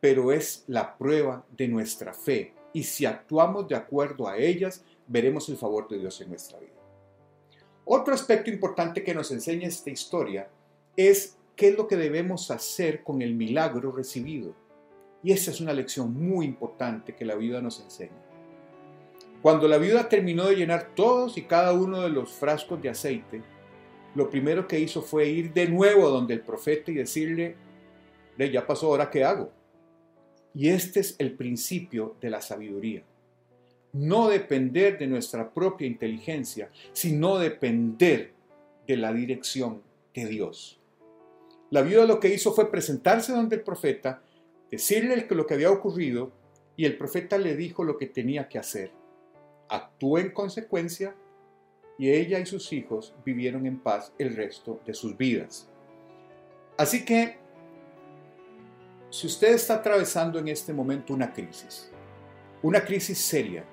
pero 0.00 0.32
es 0.32 0.64
la 0.68 0.96
prueba 0.96 1.44
de 1.50 1.68
nuestra 1.68 2.14
fe 2.14 2.54
y 2.72 2.84
si 2.84 3.04
actuamos 3.04 3.68
de 3.68 3.74
acuerdo 3.74 4.28
a 4.28 4.38
ellas, 4.38 4.84
veremos 5.06 5.48
el 5.48 5.56
favor 5.56 5.88
de 5.88 5.98
Dios 5.98 6.20
en 6.20 6.30
nuestra 6.30 6.58
vida. 6.58 6.72
Otro 7.84 8.14
aspecto 8.14 8.50
importante 8.50 9.02
que 9.02 9.14
nos 9.14 9.30
enseña 9.30 9.68
esta 9.68 9.90
historia 9.90 10.48
es 10.96 11.36
qué 11.56 11.68
es 11.68 11.76
lo 11.76 11.86
que 11.86 11.96
debemos 11.96 12.50
hacer 12.50 13.02
con 13.02 13.20
el 13.20 13.34
milagro 13.34 13.92
recibido. 13.92 14.54
Y 15.22 15.32
esa 15.32 15.50
es 15.50 15.60
una 15.60 15.72
lección 15.72 16.14
muy 16.14 16.46
importante 16.46 17.14
que 17.14 17.24
la 17.24 17.34
vida 17.34 17.60
nos 17.60 17.80
enseña. 17.80 18.12
Cuando 19.42 19.66
la 19.66 19.78
viuda 19.78 20.08
terminó 20.08 20.46
de 20.46 20.56
llenar 20.56 20.94
todos 20.94 21.36
y 21.36 21.42
cada 21.42 21.72
uno 21.72 22.02
de 22.02 22.10
los 22.10 22.30
frascos 22.30 22.80
de 22.80 22.90
aceite, 22.90 23.42
lo 24.14 24.28
primero 24.28 24.66
que 24.68 24.78
hizo 24.78 25.02
fue 25.02 25.28
ir 25.28 25.52
de 25.52 25.68
nuevo 25.68 26.08
donde 26.10 26.34
el 26.34 26.40
profeta 26.40 26.90
y 26.90 26.94
decirle, 26.94 27.56
ya 28.38 28.66
pasó, 28.66 28.86
ahora 28.88 29.10
qué 29.10 29.24
hago. 29.24 29.50
Y 30.54 30.68
este 30.68 31.00
es 31.00 31.16
el 31.18 31.34
principio 31.34 32.16
de 32.20 32.30
la 32.30 32.40
sabiduría. 32.40 33.02
No 33.92 34.28
depender 34.28 34.98
de 34.98 35.06
nuestra 35.06 35.52
propia 35.52 35.86
inteligencia, 35.86 36.70
sino 36.92 37.38
depender 37.38 38.32
de 38.86 38.96
la 38.96 39.12
dirección 39.12 39.82
de 40.14 40.26
Dios. 40.26 40.80
La 41.70 41.82
viuda 41.82 42.04
lo 42.04 42.20
que 42.20 42.34
hizo 42.34 42.52
fue 42.52 42.70
presentarse 42.70 43.32
donde 43.32 43.56
el 43.56 43.62
profeta, 43.62 44.22
decirle 44.70 45.26
lo 45.30 45.46
que 45.46 45.54
había 45.54 45.70
ocurrido 45.70 46.32
y 46.76 46.84
el 46.84 46.96
profeta 46.98 47.38
le 47.38 47.56
dijo 47.56 47.84
lo 47.84 47.96
que 47.96 48.06
tenía 48.06 48.48
que 48.48 48.58
hacer. 48.58 48.92
Actuó 49.68 50.18
en 50.18 50.32
consecuencia 50.32 51.14
y 51.98 52.10
ella 52.10 52.38
y 52.38 52.46
sus 52.46 52.72
hijos 52.72 53.14
vivieron 53.24 53.66
en 53.66 53.78
paz 53.78 54.12
el 54.18 54.34
resto 54.34 54.80
de 54.86 54.94
sus 54.94 55.16
vidas. 55.16 55.68
Así 56.76 57.04
que, 57.04 57.36
si 59.10 59.26
usted 59.26 59.54
está 59.54 59.74
atravesando 59.74 60.38
en 60.38 60.48
este 60.48 60.72
momento 60.72 61.12
una 61.12 61.32
crisis, 61.32 61.90
una 62.62 62.84
crisis 62.84 63.18
seria, 63.18 63.64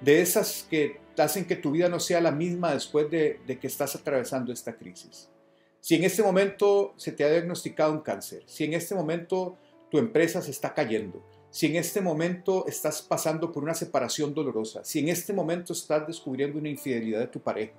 de 0.00 0.20
esas 0.20 0.66
que 0.68 1.00
hacen 1.16 1.46
que 1.46 1.56
tu 1.56 1.70
vida 1.70 1.88
no 1.88 2.00
sea 2.00 2.20
la 2.20 2.32
misma 2.32 2.72
después 2.72 3.10
de, 3.10 3.40
que 3.60 3.66
estás 3.66 3.94
atravesando 3.94 4.52
esta 4.52 4.76
crisis. 4.76 5.30
Si 5.80 5.94
en 5.94 6.04
este 6.04 6.22
momento 6.22 6.94
se 6.96 7.12
te 7.12 7.24
ha 7.24 7.30
diagnosticado 7.30 7.92
un 7.92 8.00
cáncer, 8.00 8.42
si 8.46 8.64
en 8.64 8.74
este 8.74 8.94
momento 8.94 9.56
tu 9.90 9.98
empresa 9.98 10.42
se 10.42 10.50
está 10.50 10.74
cayendo, 10.74 11.24
si 11.54 11.66
en 11.66 11.76
este 11.76 12.00
momento 12.00 12.66
estás 12.66 13.00
pasando 13.00 13.52
por 13.52 13.62
una 13.62 13.74
separación 13.74 14.34
dolorosa, 14.34 14.82
si 14.82 14.98
en 14.98 15.08
este 15.08 15.32
momento 15.32 15.72
estás 15.72 16.04
descubriendo 16.04 16.58
una 16.58 16.68
infidelidad 16.68 17.20
de 17.20 17.28
tu 17.28 17.38
pareja 17.38 17.74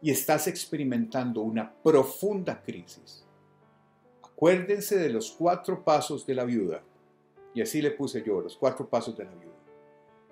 y 0.00 0.12
estás 0.12 0.46
experimentando 0.46 1.40
una 1.40 1.74
profunda 1.74 2.62
crisis, 2.62 3.26
acuérdense 4.22 4.96
de 4.96 5.08
los 5.08 5.32
cuatro 5.32 5.82
pasos 5.82 6.24
de 6.24 6.36
la 6.36 6.44
viuda. 6.44 6.84
Y 7.52 7.62
así 7.62 7.82
le 7.82 7.90
puse 7.90 8.22
yo, 8.24 8.40
los 8.40 8.56
cuatro 8.56 8.88
pasos 8.88 9.18
de 9.18 9.24
la 9.24 9.32
viuda. 9.32 9.58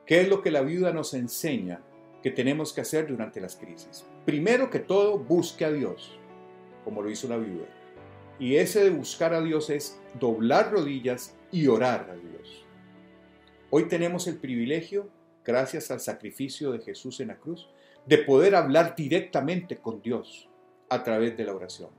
¿Qué 0.06 0.20
es 0.20 0.28
lo 0.28 0.40
que 0.40 0.52
la 0.52 0.62
viuda 0.62 0.92
nos 0.92 1.14
enseña 1.14 1.82
que 2.22 2.30
tenemos 2.30 2.72
que 2.72 2.82
hacer 2.82 3.08
durante 3.08 3.40
las 3.40 3.56
crisis? 3.56 4.06
Primero 4.24 4.70
que 4.70 4.78
todo, 4.78 5.18
busque 5.18 5.64
a 5.64 5.72
Dios, 5.72 6.16
como 6.84 7.02
lo 7.02 7.10
hizo 7.10 7.26
la 7.26 7.38
viuda. 7.38 7.66
Y 8.38 8.54
ese 8.54 8.84
de 8.84 8.90
buscar 8.90 9.34
a 9.34 9.42
Dios 9.42 9.68
es 9.68 10.00
doblar 10.20 10.70
rodillas 10.70 11.34
y 11.52 11.66
orar 11.68 12.08
a 12.10 12.14
Dios. 12.14 12.64
Hoy 13.70 13.86
tenemos 13.86 14.26
el 14.26 14.38
privilegio, 14.38 15.08
gracias 15.44 15.90
al 15.90 16.00
sacrificio 16.00 16.72
de 16.72 16.80
Jesús 16.80 17.20
en 17.20 17.28
la 17.28 17.36
cruz, 17.36 17.68
de 18.06 18.18
poder 18.18 18.54
hablar 18.54 18.96
directamente 18.96 19.76
con 19.76 20.02
Dios 20.02 20.48
a 20.88 21.04
través 21.04 21.36
de 21.36 21.44
la 21.44 21.54
oración. 21.54 21.90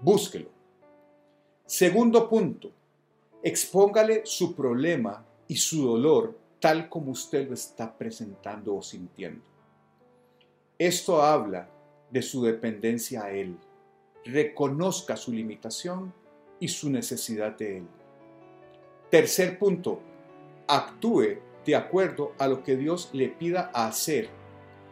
Búsquelo. 0.00 0.50
Segundo 1.66 2.28
punto, 2.28 2.72
expóngale 3.42 4.22
su 4.24 4.54
problema 4.54 5.24
y 5.46 5.56
su 5.56 5.86
dolor 5.86 6.36
tal 6.58 6.88
como 6.88 7.12
usted 7.12 7.48
lo 7.48 7.54
está 7.54 7.96
presentando 7.96 8.74
o 8.74 8.82
sintiendo. 8.82 9.44
Esto 10.78 11.22
habla 11.22 11.68
de 12.10 12.22
su 12.22 12.42
dependencia 12.42 13.24
a 13.24 13.30
Él. 13.30 13.56
Reconozca 14.24 15.16
su 15.16 15.32
limitación 15.32 16.12
y 16.58 16.68
su 16.68 16.90
necesidad 16.90 17.56
de 17.56 17.78
Él. 17.78 17.86
Tercer 19.10 19.58
punto, 19.58 20.00
actúe 20.66 21.38
de 21.64 21.76
acuerdo 21.76 22.32
a 22.38 22.48
lo 22.48 22.62
que 22.62 22.76
Dios 22.76 23.10
le 23.12 23.28
pida 23.28 23.70
hacer, 23.72 24.28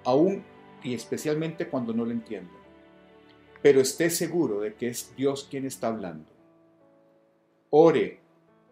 aún 0.04 0.44
y 0.83 0.94
especialmente 0.94 1.68
cuando 1.68 1.92
no 1.92 2.04
lo 2.04 2.12
entienda. 2.12 2.52
Pero 3.62 3.80
esté 3.80 4.11
seguro 4.11 4.61
de 4.61 4.75
que 4.75 4.88
es 4.88 5.14
Dios 5.16 5.49
quien 5.50 5.66
está 5.66 5.88
hablando. 5.88 6.30
Ore, 7.71 8.21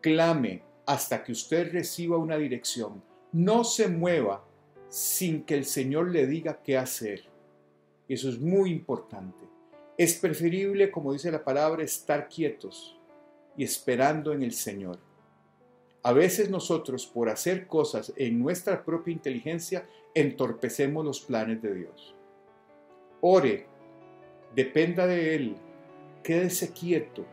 clame 0.01 0.63
hasta 0.87 1.25
que 1.25 1.33
usted 1.33 1.73
reciba 1.73 2.19
una 2.19 2.37
dirección. 2.37 3.03
No 3.33 3.65
se 3.65 3.89
mueva 3.89 4.45
sin 4.89 5.45
que 5.45 5.55
el 5.55 5.65
Señor 5.65 6.11
le 6.11 6.27
diga 6.27 6.63
qué 6.63 6.77
hacer. 6.77 7.25
Eso 8.09 8.29
es 8.29 8.39
muy 8.39 8.71
importante. 8.71 9.45
Es 9.97 10.15
preferible, 10.15 10.91
como 10.91 11.13
dice 11.13 11.33
la 11.33 11.43
palabra, 11.43 11.83
estar 11.83 12.29
quietos 12.29 12.99
y 13.57 13.65
esperando 13.65 14.33
en 14.33 14.43
el 14.43 14.53
Señor. 14.53 14.99
A 16.04 16.12
veces 16.12 16.50
nosotros, 16.50 17.06
por 17.06 17.28
hacer 17.28 17.68
cosas 17.68 18.12
en 18.16 18.40
nuestra 18.40 18.85
propia 18.85 19.12
inteligencia, 19.12 19.87
entorpecemos 20.14 21.04
los 21.04 21.21
planes 21.21 21.62
de 21.62 21.75
Dios. 21.75 22.14
Ore, 23.21 23.66
dependa 24.54 25.06
de 25.06 25.37
Él, 25.37 25.56
quédese 26.25 26.73
quieto, 26.73 27.25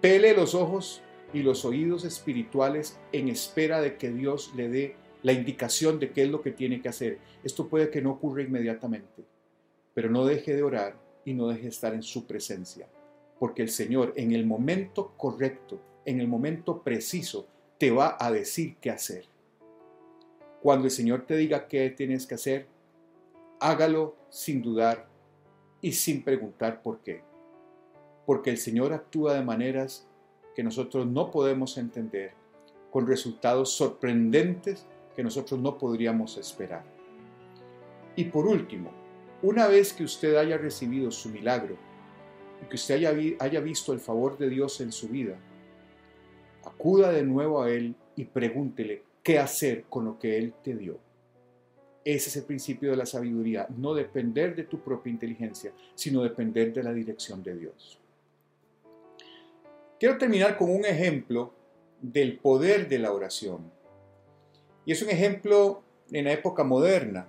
pele 0.00 0.34
los 0.34 0.56
ojos 0.56 1.02
y 1.32 1.42
los 1.42 1.64
oídos 1.64 2.04
espirituales 2.04 2.98
en 3.12 3.28
espera 3.28 3.80
de 3.80 3.96
que 3.96 4.10
Dios 4.10 4.52
le 4.56 4.68
dé 4.68 4.96
la 5.22 5.32
indicación 5.32 6.00
de 6.00 6.10
qué 6.10 6.24
es 6.24 6.30
lo 6.30 6.42
que 6.42 6.50
tiene 6.50 6.80
que 6.80 6.88
hacer. 6.88 7.18
Esto 7.44 7.68
puede 7.68 7.90
que 7.90 8.02
no 8.02 8.10
ocurra 8.12 8.42
inmediatamente, 8.42 9.24
pero 9.94 10.10
no 10.10 10.24
deje 10.24 10.56
de 10.56 10.64
orar 10.64 10.96
y 11.24 11.34
no 11.34 11.46
deje 11.46 11.62
de 11.62 11.68
estar 11.68 11.94
en 11.94 12.02
su 12.02 12.26
presencia, 12.26 12.88
porque 13.38 13.62
el 13.62 13.68
Señor 13.68 14.12
en 14.16 14.32
el 14.32 14.46
momento 14.46 15.14
correcto 15.16 15.80
en 16.06 16.20
el 16.20 16.28
momento 16.28 16.82
preciso 16.82 17.46
te 17.78 17.90
va 17.90 18.16
a 18.18 18.30
decir 18.30 18.76
qué 18.80 18.90
hacer. 18.90 19.26
Cuando 20.62 20.86
el 20.86 20.90
Señor 20.90 21.26
te 21.26 21.36
diga 21.36 21.66
qué 21.66 21.90
tienes 21.90 22.26
que 22.26 22.36
hacer, 22.36 22.66
hágalo 23.60 24.16
sin 24.30 24.62
dudar 24.62 25.08
y 25.80 25.92
sin 25.92 26.22
preguntar 26.22 26.80
por 26.80 27.00
qué. 27.00 27.22
Porque 28.24 28.50
el 28.50 28.56
Señor 28.56 28.92
actúa 28.92 29.34
de 29.34 29.44
maneras 29.44 30.06
que 30.54 30.62
nosotros 30.62 31.06
no 31.06 31.30
podemos 31.30 31.76
entender, 31.76 32.32
con 32.90 33.06
resultados 33.06 33.72
sorprendentes 33.72 34.86
que 35.14 35.22
nosotros 35.22 35.60
no 35.60 35.76
podríamos 35.76 36.38
esperar. 36.38 36.84
Y 38.14 38.24
por 38.24 38.46
último, 38.46 38.90
una 39.42 39.66
vez 39.66 39.92
que 39.92 40.04
usted 40.04 40.36
haya 40.36 40.56
recibido 40.56 41.10
su 41.10 41.28
milagro 41.28 41.76
y 42.62 42.68
que 42.68 42.76
usted 42.76 42.94
haya, 42.94 43.36
haya 43.38 43.60
visto 43.60 43.92
el 43.92 44.00
favor 44.00 44.38
de 44.38 44.48
Dios 44.48 44.80
en 44.80 44.92
su 44.92 45.08
vida, 45.08 45.38
acuda 46.66 47.12
de 47.12 47.22
nuevo 47.22 47.62
a 47.62 47.70
Él 47.70 47.94
y 48.16 48.24
pregúntele 48.24 49.02
qué 49.22 49.38
hacer 49.38 49.84
con 49.88 50.04
lo 50.04 50.18
que 50.18 50.36
Él 50.36 50.54
te 50.62 50.74
dio. 50.74 50.98
Ese 52.04 52.28
es 52.28 52.36
el 52.36 52.44
principio 52.44 52.90
de 52.90 52.96
la 52.96 53.06
sabiduría, 53.06 53.66
no 53.76 53.94
depender 53.94 54.54
de 54.54 54.64
tu 54.64 54.80
propia 54.80 55.10
inteligencia, 55.10 55.72
sino 55.94 56.22
depender 56.22 56.72
de 56.72 56.82
la 56.82 56.92
dirección 56.92 57.42
de 57.42 57.56
Dios. 57.56 57.98
Quiero 59.98 60.16
terminar 60.18 60.56
con 60.56 60.70
un 60.70 60.84
ejemplo 60.84 61.52
del 62.00 62.38
poder 62.38 62.88
de 62.88 62.98
la 62.98 63.12
oración. 63.12 63.72
Y 64.84 64.92
es 64.92 65.02
un 65.02 65.10
ejemplo 65.10 65.82
en 66.12 66.26
la 66.26 66.32
época 66.32 66.62
moderna. 66.62 67.26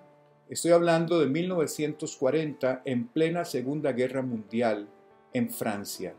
Estoy 0.49 0.71
hablando 0.71 1.19
de 1.19 1.27
1940, 1.27 2.83
en 2.85 3.07
plena 3.07 3.45
Segunda 3.45 3.93
Guerra 3.93 4.21
Mundial, 4.21 4.87
en 5.33 5.49
Francia. 5.49 6.13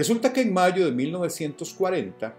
Resulta 0.00 0.32
que 0.32 0.40
en 0.40 0.54
mayo 0.54 0.86
de 0.86 0.92
1940 0.92 2.34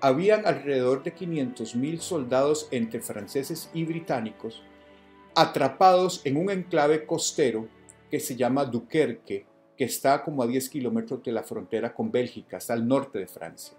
habían 0.00 0.44
alrededor 0.44 1.04
de 1.04 1.14
500.000 1.14 2.00
soldados 2.00 2.66
entre 2.72 3.00
franceses 3.00 3.70
y 3.72 3.84
británicos 3.84 4.64
atrapados 5.36 6.22
en 6.24 6.36
un 6.36 6.50
enclave 6.50 7.06
costero 7.06 7.68
que 8.10 8.18
se 8.18 8.34
llama 8.34 8.64
Duquerque, 8.64 9.46
que 9.76 9.84
está 9.84 10.24
como 10.24 10.42
a 10.42 10.48
10 10.48 10.68
kilómetros 10.70 11.22
de 11.22 11.30
la 11.30 11.44
frontera 11.44 11.94
con 11.94 12.10
Bélgica, 12.10 12.56
hasta 12.56 12.74
el 12.74 12.88
norte 12.88 13.20
de 13.20 13.28
Francia. 13.28 13.78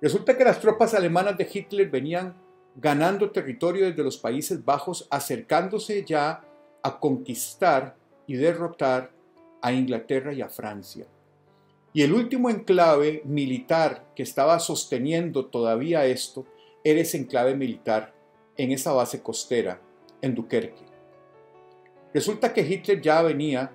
Resulta 0.00 0.38
que 0.38 0.44
las 0.44 0.60
tropas 0.60 0.94
alemanas 0.94 1.36
de 1.36 1.48
Hitler 1.52 1.90
venían 1.90 2.36
ganando 2.76 3.32
territorio 3.32 3.86
desde 3.86 4.04
los 4.04 4.18
Países 4.18 4.64
Bajos, 4.64 5.08
acercándose 5.10 6.04
ya 6.04 6.44
a 6.80 7.00
conquistar 7.00 7.96
y 8.28 8.36
derrotar 8.36 9.10
a 9.60 9.72
Inglaterra 9.72 10.32
y 10.32 10.42
a 10.42 10.48
Francia. 10.48 11.08
Y 11.92 12.02
el 12.02 12.12
último 12.12 12.50
enclave 12.50 13.22
militar 13.24 14.06
que 14.14 14.22
estaba 14.22 14.60
sosteniendo 14.60 15.46
todavía 15.46 16.06
esto 16.06 16.46
era 16.84 17.00
ese 17.00 17.18
enclave 17.18 17.56
militar 17.56 18.14
en 18.56 18.70
esa 18.70 18.92
base 18.92 19.22
costera, 19.22 19.80
en 20.22 20.34
Duquerque. 20.34 20.84
Resulta 22.14 22.52
que 22.52 22.62
Hitler 22.62 23.00
ya 23.00 23.22
venía, 23.22 23.72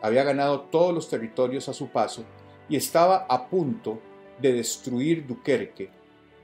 había 0.00 0.24
ganado 0.24 0.62
todos 0.62 0.94
los 0.94 1.08
territorios 1.08 1.68
a 1.68 1.74
su 1.74 1.88
paso 1.88 2.24
y 2.68 2.76
estaba 2.76 3.26
a 3.28 3.48
punto 3.48 4.00
de 4.40 4.52
destruir 4.54 5.26
Duquerque. 5.26 5.90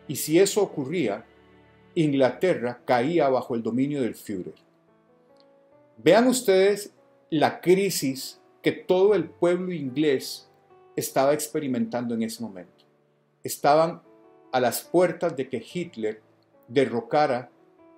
Y 0.07 0.17
si 0.17 0.39
eso 0.39 0.63
ocurría, 0.63 1.25
Inglaterra 1.95 2.81
caía 2.85 3.29
bajo 3.29 3.55
el 3.55 3.63
dominio 3.63 4.03
del 4.03 4.15
Führer. 4.15 4.55
Vean 5.97 6.29
ustedes 6.29 6.95
la 7.31 7.61
crisis 7.61 8.41
que 8.63 8.73
todo 8.73 9.15
el 9.15 9.29
pueblo 9.29 9.73
inglés 9.73 10.48
estaba 10.99 11.33
experimentando 11.33 12.15
en 12.15 12.23
ese 12.23 12.43
momento. 12.43 12.85
Estaban 13.43 14.03
a 14.51 14.61
las 14.61 14.83
puertas 14.83 15.37
de 15.37 15.49
que 15.49 15.65
Hitler 15.73 16.21
derrocara 16.67 17.51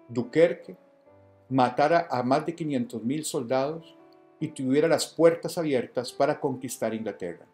Dunkerque, 0.09 0.77
matara 1.49 2.07
a 2.11 2.23
más 2.23 2.45
de 2.45 2.55
500.000 2.55 3.23
soldados 3.23 3.97
y 4.39 4.49
tuviera 4.49 4.89
las 4.89 5.07
puertas 5.07 5.57
abiertas 5.59 6.13
para 6.13 6.39
conquistar 6.39 6.95
Inglaterra. 6.95 7.47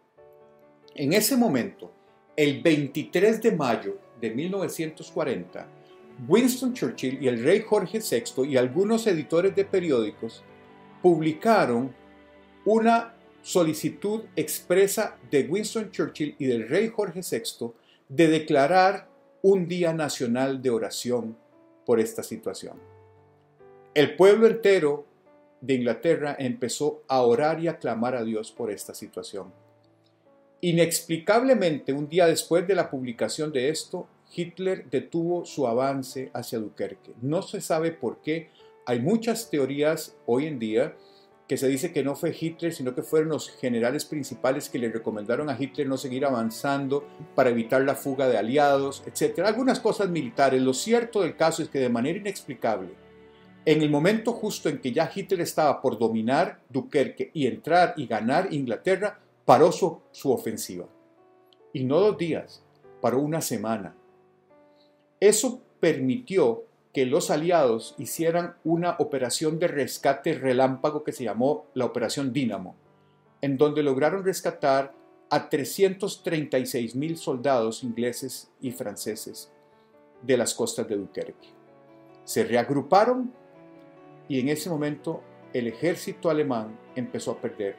En 0.94 1.12
ese 1.12 1.36
momento, 1.36 1.92
el 2.34 2.62
23 2.62 3.42
de 3.42 3.52
mayo 3.52 3.98
de 4.20 4.30
1940, 4.30 5.66
Winston 6.26 6.72
Churchill 6.72 7.22
y 7.22 7.28
el 7.28 7.42
rey 7.42 7.60
Jorge 7.60 8.00
VI 8.00 8.48
y 8.48 8.56
algunos 8.56 9.06
editores 9.06 9.54
de 9.54 9.64
periódicos 9.64 10.42
publicaron 11.02 11.94
una 12.64 13.15
solicitud 13.46 14.24
expresa 14.34 15.16
de 15.30 15.46
Winston 15.48 15.92
Churchill 15.92 16.34
y 16.36 16.46
del 16.46 16.68
rey 16.68 16.88
Jorge 16.88 17.20
VI 17.20 17.70
de 18.08 18.26
declarar 18.26 19.08
un 19.40 19.68
día 19.68 19.92
nacional 19.92 20.60
de 20.60 20.70
oración 20.70 21.36
por 21.84 22.00
esta 22.00 22.24
situación. 22.24 22.76
El 23.94 24.16
pueblo 24.16 24.48
entero 24.48 25.06
de 25.60 25.74
Inglaterra 25.74 26.34
empezó 26.36 27.04
a 27.06 27.22
orar 27.22 27.62
y 27.62 27.68
a 27.68 27.78
clamar 27.78 28.16
a 28.16 28.24
Dios 28.24 28.50
por 28.50 28.72
esta 28.72 28.94
situación. 28.94 29.52
Inexplicablemente, 30.60 31.92
un 31.92 32.08
día 32.08 32.26
después 32.26 32.66
de 32.66 32.74
la 32.74 32.90
publicación 32.90 33.52
de 33.52 33.68
esto, 33.68 34.08
Hitler 34.34 34.90
detuvo 34.90 35.44
su 35.44 35.68
avance 35.68 36.32
hacia 36.34 36.58
Dunkerque. 36.58 37.12
No 37.22 37.42
se 37.42 37.60
sabe 37.60 37.92
por 37.92 38.20
qué. 38.22 38.50
Hay 38.86 38.98
muchas 38.98 39.48
teorías 39.50 40.16
hoy 40.26 40.46
en 40.46 40.58
día 40.58 40.96
que 41.48 41.56
se 41.56 41.68
dice 41.68 41.92
que 41.92 42.02
no 42.02 42.16
fue 42.16 42.36
Hitler, 42.38 42.72
sino 42.72 42.94
que 42.94 43.02
fueron 43.02 43.28
los 43.28 43.50
generales 43.50 44.04
principales 44.04 44.68
que 44.68 44.78
le 44.78 44.90
recomendaron 44.90 45.48
a 45.48 45.56
Hitler 45.58 45.86
no 45.86 45.96
seguir 45.96 46.24
avanzando 46.24 47.06
para 47.34 47.50
evitar 47.50 47.82
la 47.82 47.94
fuga 47.94 48.28
de 48.28 48.36
aliados, 48.36 49.04
etc. 49.06 49.40
Algunas 49.40 49.78
cosas 49.78 50.08
militares. 50.08 50.60
Lo 50.60 50.74
cierto 50.74 51.22
del 51.22 51.36
caso 51.36 51.62
es 51.62 51.68
que 51.68 51.78
de 51.78 51.88
manera 51.88 52.18
inexplicable, 52.18 52.94
en 53.64 53.82
el 53.82 53.90
momento 53.90 54.32
justo 54.32 54.68
en 54.68 54.80
que 54.80 54.92
ya 54.92 55.10
Hitler 55.12 55.40
estaba 55.40 55.80
por 55.80 55.98
dominar 55.98 56.60
Dunkerque 56.68 57.30
y 57.32 57.46
entrar 57.46 57.94
y 57.96 58.06
ganar 58.06 58.52
Inglaterra, 58.52 59.20
paró 59.44 59.70
su, 59.70 60.00
su 60.10 60.32
ofensiva. 60.32 60.86
Y 61.72 61.84
no 61.84 62.00
dos 62.00 62.18
días, 62.18 62.64
paró 63.00 63.20
una 63.20 63.40
semana. 63.40 63.94
Eso 65.20 65.62
permitió 65.78 66.64
que 66.96 67.04
los 67.04 67.30
aliados 67.30 67.94
hicieran 67.98 68.54
una 68.64 68.96
operación 68.98 69.58
de 69.58 69.68
rescate 69.68 70.32
relámpago 70.32 71.04
que 71.04 71.12
se 71.12 71.24
llamó 71.24 71.66
la 71.74 71.84
Operación 71.84 72.32
Dínamo, 72.32 72.74
en 73.42 73.58
donde 73.58 73.82
lograron 73.82 74.24
rescatar 74.24 74.94
a 75.28 75.50
336 75.50 76.96
mil 76.96 77.18
soldados 77.18 77.84
ingleses 77.84 78.50
y 78.62 78.70
franceses 78.70 79.52
de 80.22 80.38
las 80.38 80.54
costas 80.54 80.88
de 80.88 80.96
Dunkerque. 80.96 81.48
Se 82.24 82.44
reagruparon 82.44 83.30
y 84.26 84.40
en 84.40 84.48
ese 84.48 84.70
momento 84.70 85.22
el 85.52 85.66
ejército 85.66 86.30
alemán 86.30 86.78
empezó 86.94 87.32
a 87.32 87.40
perder 87.42 87.76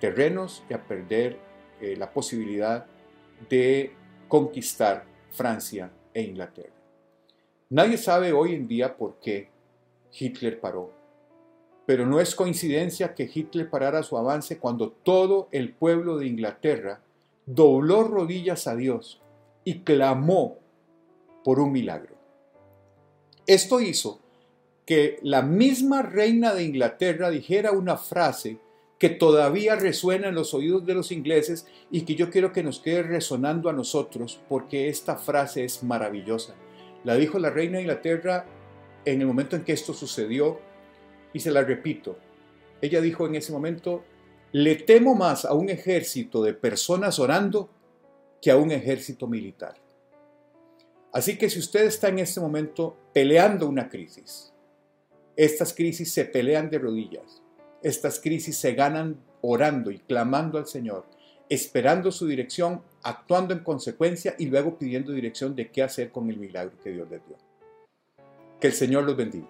terrenos 0.00 0.64
y 0.68 0.74
a 0.74 0.84
perder 0.84 1.38
eh, 1.80 1.94
la 1.96 2.12
posibilidad 2.12 2.86
de 3.48 3.94
conquistar 4.26 5.04
Francia 5.30 5.92
e 6.12 6.22
Inglaterra. 6.22 6.75
Nadie 7.68 7.98
sabe 7.98 8.32
hoy 8.32 8.54
en 8.54 8.68
día 8.68 8.96
por 8.96 9.18
qué 9.18 9.48
Hitler 10.12 10.60
paró, 10.60 10.92
pero 11.84 12.06
no 12.06 12.20
es 12.20 12.36
coincidencia 12.36 13.12
que 13.12 13.28
Hitler 13.32 13.68
parara 13.68 14.04
su 14.04 14.16
avance 14.16 14.58
cuando 14.58 14.92
todo 14.92 15.48
el 15.50 15.72
pueblo 15.72 16.16
de 16.16 16.26
Inglaterra 16.26 17.00
dobló 17.44 18.04
rodillas 18.04 18.68
a 18.68 18.76
Dios 18.76 19.20
y 19.64 19.80
clamó 19.80 20.58
por 21.42 21.58
un 21.58 21.72
milagro. 21.72 22.14
Esto 23.48 23.80
hizo 23.80 24.20
que 24.84 25.18
la 25.22 25.42
misma 25.42 26.02
reina 26.02 26.54
de 26.54 26.62
Inglaterra 26.62 27.30
dijera 27.30 27.72
una 27.72 27.96
frase 27.96 28.58
que 29.00 29.08
todavía 29.08 29.74
resuena 29.74 30.28
en 30.28 30.36
los 30.36 30.54
oídos 30.54 30.86
de 30.86 30.94
los 30.94 31.10
ingleses 31.10 31.66
y 31.90 32.02
que 32.02 32.14
yo 32.14 32.30
quiero 32.30 32.52
que 32.52 32.62
nos 32.62 32.78
quede 32.78 33.02
resonando 33.02 33.68
a 33.68 33.72
nosotros 33.72 34.40
porque 34.48 34.88
esta 34.88 35.16
frase 35.16 35.64
es 35.64 35.82
maravillosa. 35.82 36.54
La 37.06 37.14
dijo 37.14 37.38
la 37.38 37.50
reina 37.50 37.76
de 37.76 37.82
Inglaterra 37.82 38.44
en 39.04 39.20
el 39.20 39.28
momento 39.28 39.54
en 39.54 39.62
que 39.62 39.72
esto 39.72 39.94
sucedió 39.94 40.58
y 41.32 41.38
se 41.38 41.52
la 41.52 41.62
repito. 41.62 42.18
Ella 42.82 43.00
dijo 43.00 43.28
en 43.28 43.36
ese 43.36 43.52
momento, 43.52 44.02
le 44.50 44.74
temo 44.74 45.14
más 45.14 45.44
a 45.44 45.54
un 45.54 45.70
ejército 45.70 46.42
de 46.42 46.52
personas 46.52 47.20
orando 47.20 47.70
que 48.42 48.50
a 48.50 48.56
un 48.56 48.72
ejército 48.72 49.28
militar. 49.28 49.76
Así 51.12 51.38
que 51.38 51.48
si 51.48 51.60
usted 51.60 51.84
está 51.84 52.08
en 52.08 52.18
este 52.18 52.40
momento 52.40 52.96
peleando 53.12 53.68
una 53.68 53.88
crisis, 53.88 54.52
estas 55.36 55.72
crisis 55.72 56.12
se 56.12 56.24
pelean 56.24 56.70
de 56.70 56.80
rodillas, 56.80 57.40
estas 57.84 58.18
crisis 58.18 58.56
se 58.58 58.74
ganan 58.74 59.22
orando 59.42 59.92
y 59.92 60.00
clamando 60.00 60.58
al 60.58 60.66
Señor, 60.66 61.04
esperando 61.48 62.10
su 62.10 62.26
dirección, 62.26 62.82
actuando 63.06 63.54
en 63.54 63.60
consecuencia 63.60 64.34
y 64.36 64.46
luego 64.46 64.76
pidiendo 64.76 65.12
dirección 65.12 65.54
de 65.54 65.70
qué 65.70 65.84
hacer 65.84 66.10
con 66.10 66.28
el 66.28 66.38
milagro 66.38 66.76
que 66.82 66.90
Dios 66.90 67.08
les 67.08 67.24
dio. 67.24 67.36
Que 68.60 68.66
el 68.66 68.72
Señor 68.72 69.04
los 69.04 69.16
bendiga. 69.16 69.46